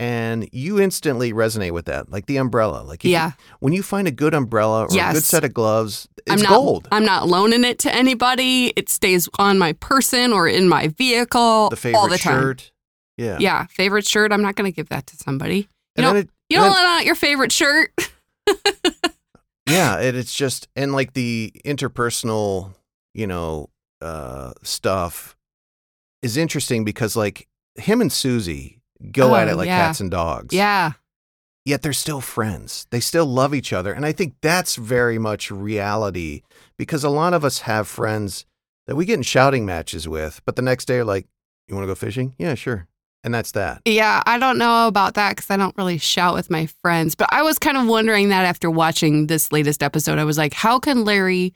And 0.00 0.48
you 0.52 0.80
instantly 0.80 1.32
resonate 1.32 1.70
with 1.70 1.84
that, 1.84 2.10
like 2.10 2.26
the 2.26 2.36
umbrella. 2.36 2.82
Like, 2.82 3.00
if 3.00 3.04
you- 3.04 3.12
Yeah. 3.12 3.32
when 3.60 3.72
you 3.72 3.82
find 3.84 4.08
a 4.08 4.10
good 4.10 4.34
umbrella 4.34 4.82
or 4.82 4.86
a 4.86 5.12
good 5.12 5.22
set 5.22 5.44
of 5.44 5.54
gloves, 5.54 6.08
it's 6.18 6.30
I'm 6.32 6.40
not, 6.42 6.48
gold. 6.48 6.88
I'm 6.90 7.04
not 7.04 7.28
loaning 7.28 7.62
it 7.62 7.78
to 7.80 7.94
anybody. 7.94 8.72
It 8.74 8.88
stays 8.88 9.28
on 9.38 9.58
my 9.58 9.74
person 9.74 10.32
or 10.32 10.48
in 10.48 10.68
my 10.68 10.88
vehicle 10.88 11.70
the 11.70 11.76
favorite 11.76 11.98
all 12.00 12.08
the 12.08 12.18
time. 12.18 12.40
shirt. 12.40 12.72
Yeah. 13.16 13.36
Yeah, 13.38 13.66
favorite 13.66 14.06
shirt. 14.06 14.32
I'm 14.32 14.42
not 14.42 14.56
going 14.56 14.70
to 14.70 14.74
give 14.74 14.88
that 14.88 15.06
to 15.08 15.16
somebody. 15.16 15.56
You 15.58 15.66
And 15.96 16.04
don't. 16.06 16.16
it- 16.16 16.30
you 16.48 16.56
don't 16.56 16.64
then- 16.64 16.72
let 16.72 16.84
out 16.84 17.04
your 17.06 17.14
favorite 17.14 17.52
shirt. 17.52 17.92
Yeah, 19.66 19.98
and 19.98 20.16
it's 20.16 20.34
just 20.34 20.68
and 20.76 20.92
like 20.92 21.12
the 21.14 21.52
interpersonal, 21.64 22.74
you 23.14 23.26
know, 23.26 23.68
uh 24.00 24.52
stuff 24.62 25.36
is 26.22 26.36
interesting 26.36 26.84
because 26.84 27.16
like 27.16 27.48
him 27.76 28.00
and 28.00 28.12
Susie 28.12 28.80
go 29.12 29.34
at 29.34 29.48
Oh, 29.48 29.52
it 29.52 29.56
like 29.56 29.66
yeah. 29.66 29.86
cats 29.86 30.00
and 30.00 30.10
dogs. 30.10 30.54
Yeah, 30.54 30.92
Yet 31.64 31.82
they're 31.82 31.92
still 31.92 32.20
friends. 32.20 32.86
They 32.90 32.98
still 32.98 33.26
love 33.26 33.54
each 33.54 33.72
other. 33.72 33.92
And 33.92 34.04
I 34.04 34.10
think 34.10 34.34
that's 34.42 34.74
very 34.74 35.16
much 35.18 35.48
reality 35.50 36.42
because 36.76 37.04
a 37.04 37.08
lot 37.08 37.34
of 37.34 37.44
us 37.44 37.60
have 37.60 37.86
friends 37.86 38.46
that 38.88 38.96
we 38.96 39.04
get 39.04 39.14
in 39.14 39.22
shouting 39.22 39.64
matches 39.64 40.08
with, 40.08 40.40
but 40.44 40.56
the 40.56 40.62
next 40.62 40.86
day 40.86 40.98
are 40.98 41.04
like, 41.04 41.28
You 41.68 41.76
want 41.76 41.84
to 41.84 41.88
go 41.90 41.94
fishing? 41.94 42.34
Yeah, 42.36 42.54
sure. 42.56 42.88
And 43.24 43.32
that's 43.32 43.52
that. 43.52 43.82
yeah. 43.84 44.22
I 44.26 44.38
don't 44.38 44.58
know 44.58 44.88
about 44.88 45.14
that 45.14 45.36
because 45.36 45.48
I 45.50 45.56
don't 45.56 45.76
really 45.76 45.98
shout 45.98 46.34
with 46.34 46.50
my 46.50 46.66
friends. 46.66 47.14
But 47.14 47.28
I 47.32 47.42
was 47.42 47.58
kind 47.58 47.76
of 47.76 47.86
wondering 47.86 48.30
that 48.30 48.44
after 48.44 48.68
watching 48.70 49.28
this 49.28 49.52
latest 49.52 49.82
episode. 49.82 50.18
I 50.18 50.24
was 50.24 50.36
like, 50.38 50.52
how 50.54 50.78
can 50.80 51.04
Larry 51.04 51.52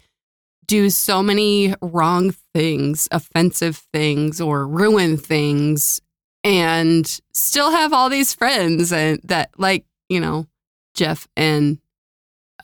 do 0.67 0.91
so 0.91 1.23
many 1.23 1.75
wrong 1.81 2.35
things, 2.55 3.09
offensive 3.11 3.77
things, 3.93 4.41
or 4.41 4.67
ruin 4.67 5.17
things, 5.17 6.01
and 6.45 7.21
still 7.33 7.71
have 7.73 7.93
all 7.93 8.09
these 8.11 8.33
friends 8.35 8.93
and 8.93 9.21
that 9.25 9.51
like 9.59 9.85
you 10.09 10.21
know 10.21 10.47
Jeff 10.95 11.27
and 11.37 11.79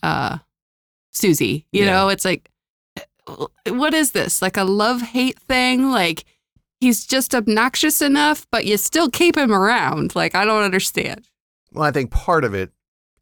uh 0.03 0.39
Susie. 1.13 1.67
You 1.73 1.85
Yeah. 1.85 1.91
know, 1.93 2.09
it's 2.09 2.25
like 2.25 2.49
what 3.69 3.95
is 3.95 4.13
this? 4.13 4.43
Like 4.43 4.57
a 4.57 4.65
love 4.65 5.01
hate 5.03 5.39
thing? 5.41 5.91
Like 5.91 6.25
he's 6.83 7.07
just 7.07 7.35
obnoxious 7.35 8.03
enough, 8.03 8.47
but 8.51 8.67
you 8.67 8.77
still 8.77 9.09
keep 9.09 9.37
him 9.37 9.53
around. 9.53 10.15
Like 10.15 10.35
I 10.35 10.45
don't 10.45 10.63
understand. 10.65 11.29
Well, 11.73 11.85
I 11.85 11.91
think 11.93 12.11
part 12.11 12.45
of 12.45 12.55
it 12.55 12.73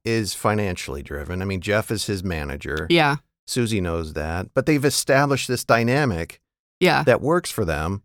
is 0.05 0.33
financially 0.35 1.03
driven. 1.03 1.43
I 1.43 1.45
mean, 1.45 1.61
Jeff 1.61 1.91
is 1.91 2.07
his 2.07 2.25
manager. 2.25 2.87
Yeah. 2.91 3.17
Susie 3.47 3.81
knows 3.81 4.15
that, 4.15 4.49
but 4.55 4.65
they've 4.67 4.85
established 4.85 5.47
this 5.47 5.65
dynamic 5.65 6.41
Yeah. 6.81 7.03
that 7.05 7.21
works 7.21 7.51
for 7.51 7.65
them. 7.65 8.03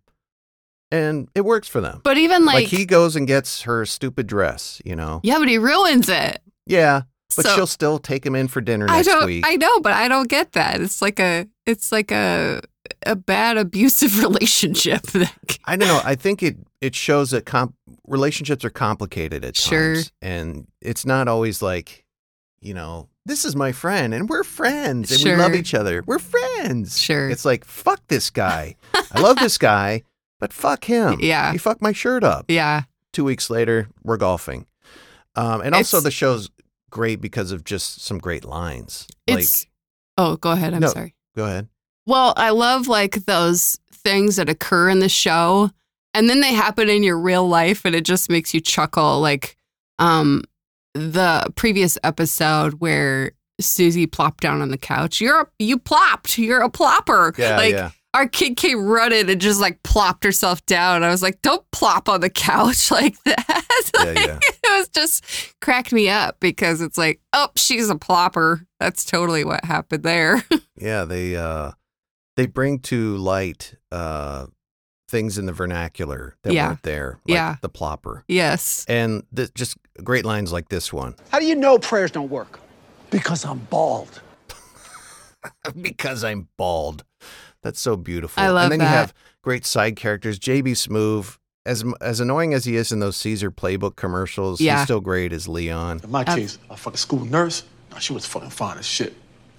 and 0.91 1.27
it 1.33 1.43
works 1.43 1.67
for 1.67 1.81
them. 1.81 1.99
But 2.03 2.17
even 2.17 2.45
Like, 2.45 2.55
like, 2.55 2.67
he 2.67 2.85
goes 2.85 3.15
and 3.15 3.25
gets 3.27 3.63
her 3.63 3.85
stupid 3.87 4.27
dress, 4.27 4.81
you 4.85 4.95
know. 4.95 5.19
yeah, 5.23 5.39
but 5.39 5.47
he 5.49 5.57
ruins 5.57 6.07
it. 6.09 6.41
Yeah, 6.67 7.01
but 7.35 7.43
So- 7.45 7.55
she'll 7.55 7.67
still 7.67 7.97
take 7.97 8.23
him 8.25 8.35
in 8.35 8.47
for 8.47 8.61
dinner 8.61 8.85
I 8.87 8.97
next 8.97 9.07
don't. 9.07 9.25
week. 9.25 9.43
I 9.47 9.55
know, 9.55 9.79
but 9.79 9.93
I 9.93 10.07
don't 10.07 10.29
get 10.29 10.51
that. 10.53 10.79
It's 10.81 11.01
like 11.01 11.19
a. 11.19 11.47
It's 11.65 11.91
like 11.91 12.11
a 12.11 12.61
a 13.05 13.15
bad 13.15 13.57
abusive 13.57 14.19
relationship. 14.23 15.01
I 15.65 15.75
don't 15.75 15.87
know. 15.87 16.01
I 16.03 16.15
think 16.15 16.43
it 16.43 16.57
it 16.81 16.95
shows 16.95 17.31
that 17.31 17.45
comp- 17.45 17.75
relationships 18.07 18.63
are 18.65 18.69
complicated 18.69 19.43
at 19.45 19.55
Sure. 19.57 19.95
times, 19.95 20.11
and 20.21 20.67
it's 20.81 21.05
not 21.05 21.27
always 21.27 21.61
like, 21.61 22.05
you 22.61 22.73
know, 22.73 23.09
this 23.25 23.45
is 23.45 23.55
my 23.55 23.71
friend, 23.71 24.13
and 24.13 24.29
we're 24.29 24.43
friends, 24.43 25.11
and 25.11 25.23
we 25.23 25.35
love 25.35 25.55
each 25.55 25.73
other. 25.73 26.03
We're 26.05 26.19
friends. 26.19 27.01
Sure. 27.01 27.29
It's 27.29 27.45
like 27.45 27.65
fuck 27.65 28.01
this 28.07 28.29
guy. 28.29 28.75
I 29.11 29.19
love 29.21 29.37
this 29.37 29.57
guy, 29.57 30.03
but 30.39 30.53
fuck 30.53 30.83
him. 30.83 31.17
Yeah. 31.21 31.51
He 31.51 31.57
fucked 31.57 31.81
my 31.81 31.91
shirt 31.93 32.23
up. 32.23 32.45
yeah. 32.49 32.83
Two 33.13 33.23
weeks 33.23 33.49
later, 33.49 33.87
we're 34.03 34.17
golfing, 34.17 34.67
um, 35.35 35.61
and 35.61 35.73
also 35.73 35.97
It's- 35.97 36.03
the 36.03 36.11
show's 36.11 36.49
great 36.91 37.19
because 37.21 37.51
of 37.51 37.63
just 37.63 38.01
some 38.01 38.19
great 38.19 38.43
lines. 38.45 39.07
It's. 39.25 39.63
like, 39.63 39.71
oh, 40.17 40.35
go 40.37 40.51
ahead. 40.51 40.73
I'm 40.73 40.81
No. 40.81 40.87
sorry. 40.89 41.15
go 41.35 41.45
ahead. 41.45 41.67
Well, 42.05 42.33
I 42.37 42.51
love 42.51 42.87
like 42.87 43.25
those 43.25 43.79
things 43.91 44.35
that 44.35 44.49
occur 44.49 44.89
in 44.89 44.99
the 44.99 45.09
show 45.09 45.71
and 46.13 46.29
then 46.29 46.39
they 46.39 46.53
happen 46.53 46.89
in 46.89 47.03
your 47.03 47.19
real 47.19 47.47
life 47.47 47.85
and 47.85 47.93
it 47.93 48.05
just 48.05 48.29
makes 48.29 48.53
you 48.53 48.61
chuckle 48.61 49.19
like 49.19 49.57
um 49.99 50.43
the 50.93 51.45
previous 51.55 51.97
episode 52.03 52.75
where 52.75 53.33
Susie 53.59 54.07
plopped 54.07 54.41
down 54.41 54.61
on 54.61 54.69
the 54.69 54.77
couch. 54.77 55.21
You're 55.21 55.41
a, 55.41 55.47
you 55.59 55.77
plopped. 55.77 56.37
You're 56.37 56.63
a 56.63 56.69
plopper. 56.69 57.37
Yeah, 57.37 57.57
like 57.57 57.73
yeah. 57.73 57.91
our 58.13 58.27
kid 58.27 58.55
came 58.55 58.85
running 58.85 59.29
and 59.29 59.41
just 59.41 59.59
like 59.59 59.83
plopped 59.83 60.23
herself 60.23 60.65
down. 60.65 61.03
I 61.03 61.09
was 61.09 61.21
like, 61.21 61.41
"Don't 61.41 61.69
plop 61.71 62.09
on 62.09 62.21
the 62.21 62.29
couch 62.29 62.91
like 62.91 63.21
that." 63.23 63.65
Yeah, 63.97 64.11
yeah. 64.11 64.39
It 64.41 64.79
was 64.79 64.89
just 64.89 65.23
cracked 65.61 65.91
me 65.91 66.09
up 66.09 66.37
because 66.39 66.81
it's 66.81 66.97
like, 66.97 67.21
"Oh, 67.33 67.49
she's 67.55 67.89
a 67.89 67.95
plopper." 67.95 68.65
That's 68.79 69.05
totally 69.05 69.43
what 69.43 69.63
happened 69.65 70.03
there. 70.03 70.43
Yeah, 70.77 71.05
they 71.05 71.37
uh 71.37 71.71
they 72.35 72.45
bring 72.47 72.79
to 72.79 73.17
light 73.17 73.75
uh 73.91 74.47
things 75.07 75.37
in 75.37 75.45
the 75.45 75.53
vernacular 75.53 76.35
that 76.43 76.51
Yeah. 76.53 76.67
weren't 76.69 76.83
there. 76.83 77.19
Like 77.27 77.35
Yeah. 77.35 77.55
the 77.61 77.69
plopper. 77.69 78.23
yes. 78.27 78.85
And 78.87 79.23
th- 79.35 79.53
just 79.53 79.77
great 80.03 80.25
lines 80.25 80.51
like 80.51 80.69
this 80.69 80.91
one. 80.91 81.15
How 81.31 81.39
do 81.39 81.45
you 81.45 81.53
know 81.55 81.77
prayers 81.77 82.09
don't 82.11 82.29
work? 82.29 82.59
Because 83.11 83.45
I'm 83.45 83.59
bald. 83.69 84.21
because 85.81 86.23
I'm 86.23 86.47
bald. 86.57 87.03
That's 87.61 87.79
so 87.79 87.95
beautiful. 87.95 88.41
I 88.41 88.49
love 88.49 88.71
And 88.71 88.81
then 88.81 88.87
you 88.87 88.93
have 88.93 89.13
great 89.43 89.65
side 89.65 89.95
characters. 89.95 90.39
JB 90.39 90.71
Smoove, 90.71 91.37
as 91.65 91.83
as 92.01 92.19
annoying 92.19 92.53
as 92.53 92.65
he 92.65 92.75
is 92.75 92.91
in 92.91 92.99
those 92.99 93.17
Caesar 93.17 93.51
playbook 93.51 93.95
commercials, 93.95 94.59
Yeah. 94.59 94.77
he's 94.77 94.85
still 94.85 95.01
great 95.01 95.31
as 95.33 95.47
Leon. 95.47 96.01
In 96.03 96.11
my 96.11 96.23
case, 96.23 96.57
a 96.69 96.77
fucking 96.77 96.97
school 96.97 97.25
nurse, 97.25 97.63
no, 97.91 97.99
she 97.99 98.13
was 98.13 98.25
fucking 98.25 98.49
fine 98.51 98.77
as 98.79 98.85
shit. 98.85 99.15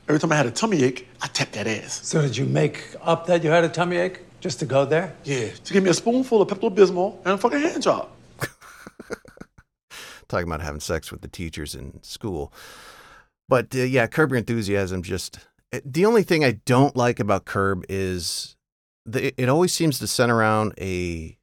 Every 0.09 0.21
time 0.21 0.31
I 0.33 0.37
had 0.37 0.47
a 0.47 0.51
tummy 0.53 0.83
ache, 0.85 1.09
I 1.21 1.27
tapped 1.27 1.53
that 1.55 1.67
ass. 1.67 2.07
So 2.07 2.23
did 2.23 2.37
you 2.37 2.45
make 2.47 2.83
up 3.03 3.27
that 3.27 3.43
you 3.43 3.51
had 3.51 3.65
a 3.65 3.69
tummy 3.69 3.97
ache 3.97 4.21
just 4.41 4.61
to 4.61 4.67
go 4.67 4.85
there? 4.85 5.15
Yeah, 5.25 5.49
she 5.65 5.75
gave 5.75 5.83
me 5.83 5.91
a 5.91 5.95
spoonful 5.95 6.41
of 6.43 6.49
Pepto 6.49 6.73
Bismol 6.75 7.17
and 7.25 7.35
a 7.35 7.39
fucking 7.39 7.61
hand 7.61 7.83
job. 7.83 8.09
Talking 10.29 10.49
about 10.49 10.61
having 10.61 10.81
sex 10.81 11.11
with 11.13 11.21
the 11.23 11.29
teachers 11.29 11.75
in 11.75 12.03
school. 12.03 12.53
But 13.49 13.75
uh, 13.75 13.79
yeah, 13.79 14.07
Curb 14.09 14.31
Your 14.31 14.39
Enthusiasm 14.39 15.03
just 15.03 15.39
it- 15.73 15.93
the 15.93 16.05
only 16.07 16.23
thing 16.25 16.45
I 16.45 16.53
don't 16.67 16.97
like 16.97 17.21
about 17.21 17.45
Curb 17.45 17.85
is 17.89 18.57
the, 19.05 19.27
it- 19.29 19.35
it 19.37 19.49
always 19.49 19.73
seems 19.73 19.99
to 20.01 20.07
center 20.07 20.37
around 20.37 20.75
a 20.81 21.37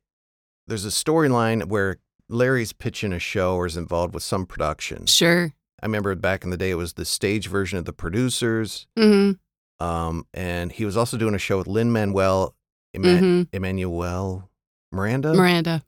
there's 0.67 0.85
a 0.85 0.89
storyline 0.89 1.65
where 1.65 1.97
Larry's 2.29 2.73
pitching 2.73 3.13
a 3.13 3.19
show 3.19 3.55
or 3.55 3.65
is 3.65 3.75
involved 3.77 4.13
with 4.13 4.23
some 4.23 4.45
production. 4.45 5.05
Sure. 5.05 5.53
I 5.83 5.85
remember 5.85 6.15
back 6.15 6.45
in 6.45 6.49
the 6.49 6.55
day 6.55 6.69
it 6.71 6.75
was 6.75 6.93
the 6.93 7.03
stage 7.03 7.47
version 7.49 7.77
of 7.77 7.83
the 7.83 7.91
producers. 7.91 8.87
Mhm. 8.97 9.37
Um, 9.81 10.25
and 10.33 10.71
he 10.71 10.85
was 10.85 10.95
also 10.95 11.17
doing 11.17 11.35
a 11.35 11.37
show 11.37 11.57
with 11.57 11.67
Lin-Manuel 11.67 12.55
Eman- 12.95 13.19
Mhm. 13.19 13.47
Emmanuel 13.51 14.49
Miranda. 14.93 15.33
Miranda. 15.33 15.83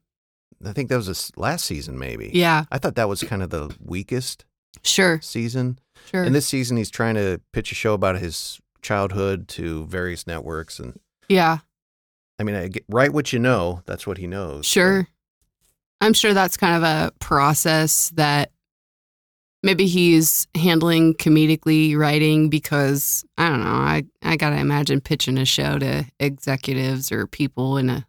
I 0.65 0.73
think 0.73 0.89
that 0.89 0.97
was 0.97 1.07
this 1.07 1.31
last 1.37 1.63
season, 1.65 1.97
maybe. 1.97 2.29
Yeah. 2.33 2.65
I 2.71 2.77
thought 2.77 2.95
that 2.95 3.07
was 3.07 3.23
kind 3.23 3.41
of 3.41 3.51
the 3.51 3.73
weakest 3.79 4.43
Sure. 4.83 5.21
season. 5.21 5.79
Sure. 6.11 6.23
And 6.23 6.35
this 6.35 6.45
season, 6.47 6.75
he's 6.75 6.89
trying 6.91 7.15
to 7.15 7.39
pitch 7.53 7.71
a 7.71 7.75
show 7.75 7.93
about 7.93 8.17
his 8.17 8.59
childhood 8.81 9.47
to 9.49 9.85
various 9.85 10.27
networks. 10.27 10.77
And 10.77 10.99
yeah. 11.29 11.59
I 12.37 12.43
mean, 12.43 12.55
I 12.55 12.67
get, 12.67 12.83
write 12.89 13.13
what 13.13 13.31
you 13.31 13.39
know. 13.39 13.81
That's 13.85 14.05
what 14.05 14.17
he 14.17 14.27
knows. 14.27 14.65
Sure. 14.65 15.07
I'm 16.01 16.13
sure 16.13 16.33
that's 16.33 16.57
kind 16.57 16.75
of 16.75 16.83
a 16.83 17.13
process 17.19 18.09
that 18.15 18.51
maybe 19.65 19.87
he's 19.87 20.47
handling 20.55 21.15
comedically 21.15 21.97
writing 21.97 22.49
because 22.49 23.25
I 23.37 23.49
don't 23.49 23.63
know. 23.63 23.69
I, 23.71 24.03
I 24.21 24.37
got 24.37 24.51
to 24.51 24.57
imagine 24.57 25.01
pitching 25.01 25.37
a 25.37 25.45
show 25.45 25.77
to 25.79 26.05
executives 26.19 27.11
or 27.11 27.27
people 27.27 27.75
in 27.77 27.89
a 27.89 28.05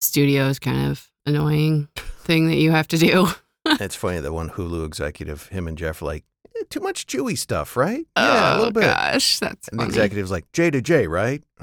studio 0.00 0.46
is 0.48 0.58
kind 0.58 0.90
of 0.90 1.08
annoying 1.26 1.86
thing 2.22 2.48
that 2.48 2.56
you 2.56 2.70
have 2.72 2.88
to 2.88 2.98
do. 2.98 3.28
it's 3.66 3.94
funny 3.94 4.18
that 4.20 4.32
one 4.32 4.48
Hulu 4.50 4.84
executive, 4.86 5.46
him 5.48 5.68
and 5.68 5.76
Jeff, 5.76 6.00
are 6.02 6.06
like 6.06 6.24
"Eh, 6.58 6.64
too 6.70 6.80
much 6.80 7.06
Chewy 7.06 7.36
stuff, 7.36 7.76
right? 7.76 8.06
yeah, 8.16 8.52
a 8.52 8.54
Oh, 8.54 8.56
little 8.56 8.72
bit. 8.72 8.84
gosh, 8.84 9.38
that's 9.38 9.68
and 9.68 9.78
the 9.78 9.82
funny. 9.84 9.90
executive's 9.94 10.30
like 10.30 10.50
J 10.52 10.70
to 10.70 10.80
J, 10.80 11.06
right? 11.06 11.42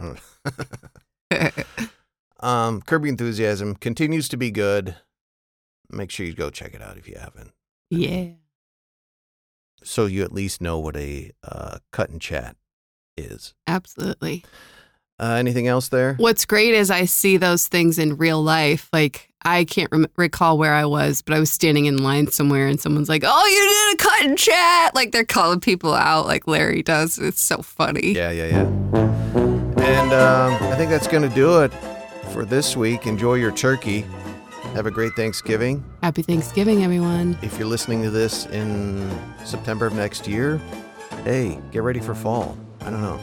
um, 2.40 2.82
Curb 2.82 3.04
Your 3.04 3.10
Enthusiasm 3.10 3.76
continues 3.76 4.30
to 4.30 4.38
be 4.38 4.52
good. 4.52 4.96
Make 5.90 6.12
sure 6.12 6.26
you 6.26 6.34
go 6.34 6.50
check 6.50 6.74
it 6.74 6.82
out 6.82 6.98
if 6.98 7.08
you 7.08 7.16
haven't, 7.20 7.52
yeah. 7.90 8.30
So 9.88 10.06
you 10.06 10.24
at 10.24 10.32
least 10.32 10.62
know 10.62 10.80
what 10.80 10.96
a 10.96 11.32
uh, 11.44 11.80
cut 11.92 12.10
and 12.10 12.22
chat 12.22 12.56
is. 13.18 13.54
Absolutely. 13.66 14.44
Uh, 15.20 15.36
anything 15.40 15.68
else 15.68 15.90
there? 15.90 16.14
What's 16.16 16.46
great 16.46 16.76
is 16.76 16.92
I 16.92 17.06
see 17.06 17.38
those 17.38 17.68
things 17.68 17.98
in 17.98 18.18
real 18.18 18.44
life. 18.44 18.88
Like 18.94 19.30
I 19.44 19.64
can't 19.64 19.92
rem- 19.92 20.08
recall 20.16 20.60
where 20.60 20.74
I 20.74 20.86
was, 20.86 21.24
but 21.24 21.36
I 21.36 21.40
was 21.40 21.52
standing 21.52 21.86
in 21.86 22.04
line 22.04 22.28
somewhere, 22.28 22.68
and 22.68 22.80
someone's 22.80 23.10
like, 23.10 23.24
"Oh, 23.26 23.48
you 23.48 23.96
did 23.96 23.96
a 23.96 24.10
cut 24.10 24.26
and 24.26 24.38
chat!" 24.38 24.94
Like 24.94 25.12
they're 25.12 25.26
calling 25.26 25.60
people 25.60 25.94
out, 25.94 26.28
like 26.28 26.48
Larry 26.48 26.84
does. 26.84 27.18
It's 27.18 27.42
so 27.42 27.64
funny. 27.64 28.12
Yeah, 28.12 28.30
yeah, 28.30 28.46
yeah. 28.46 28.68
And 29.82 30.14
um, 30.14 30.54
I 30.72 30.76
think 30.76 30.92
that's 30.92 31.08
going 31.08 31.28
to 31.28 31.34
do 31.34 31.62
it 31.62 31.70
for 32.32 32.46
this 32.46 32.78
week. 32.78 33.08
Enjoy 33.08 33.36
your 33.36 33.52
turkey. 33.52 34.06
Have 34.74 34.86
a 34.86 34.92
great 34.92 35.14
Thanksgiving. 35.14 35.84
Happy 36.04 36.22
Thanksgiving, 36.22 36.84
everyone. 36.84 37.38
If 37.42 37.58
you're 37.58 37.68
listening 37.68 38.04
to 38.04 38.10
this 38.10 38.46
in 38.48 39.10
September 39.44 39.88
of 39.88 39.94
next 39.94 40.28
year, 40.28 40.62
hey, 41.24 41.60
get 41.72 41.84
ready 41.84 42.00
for 42.00 42.14
fall. 42.14 42.58
I 42.82 42.90
don't 42.90 43.02
know. 43.02 43.20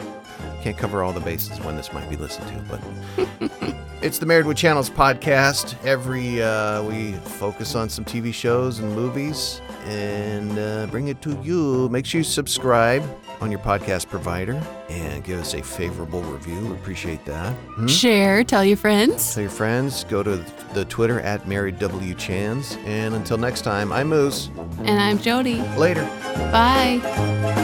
Can't 0.63 0.77
cover 0.77 1.03
all 1.03 1.13
the 1.13 1.21
bases 1.21 1.61
when 1.61 1.77
this 1.77 1.93
might 1.93 2.09
be 2.09 2.17
listened 2.17 2.49
to, 2.49 3.29
but 3.59 3.75
it's 4.03 4.19
the 4.19 4.27
Married 4.27 4.47
with 4.47 4.57
Channels 4.57 4.89
podcast. 4.91 5.77
Every 5.85 6.43
uh, 6.43 6.83
we 6.83 7.13
focus 7.13 7.75
on 7.75 7.89
some 7.89 8.05
TV 8.05 8.33
shows 8.33 8.79
and 8.79 8.95
movies 8.95 9.61
and 9.85 10.59
uh, 10.59 10.87
bring 10.87 11.09
it 11.09 11.21
to 11.23 11.39
you. 11.43 11.89
Make 11.91 12.07
sure 12.07 12.21
you 12.21 12.25
subscribe 12.25 13.03
on 13.41 13.51
your 13.51 13.61
podcast 13.61 14.09
provider 14.09 14.61
and 14.89 15.23
give 15.23 15.39
us 15.39 15.55
a 15.55 15.63
favorable 15.63 16.23
review. 16.23 16.73
Appreciate 16.73 17.25
that. 17.27 17.53
Hmm? 17.53 17.87
Share, 17.87 18.43
tell 18.43 18.65
your 18.65 18.79
friends. 18.79 19.35
Tell 19.35 19.43
your 19.43 19.51
friends. 19.51 20.05
Go 20.05 20.23
to 20.23 20.39
the 20.75 20.85
Twitter 20.85 21.21
at 21.21 21.47
Mary 21.49 21.73
W 21.73 22.15
Chans. 22.15 22.77
And 22.85 23.15
until 23.15 23.39
next 23.39 23.63
time, 23.63 23.93
I'm 23.93 24.09
Moose. 24.09 24.51
And 24.79 25.01
I'm 25.01 25.19
Jody. 25.19 25.63
Later. 25.77 26.05
Bye. 26.53 27.64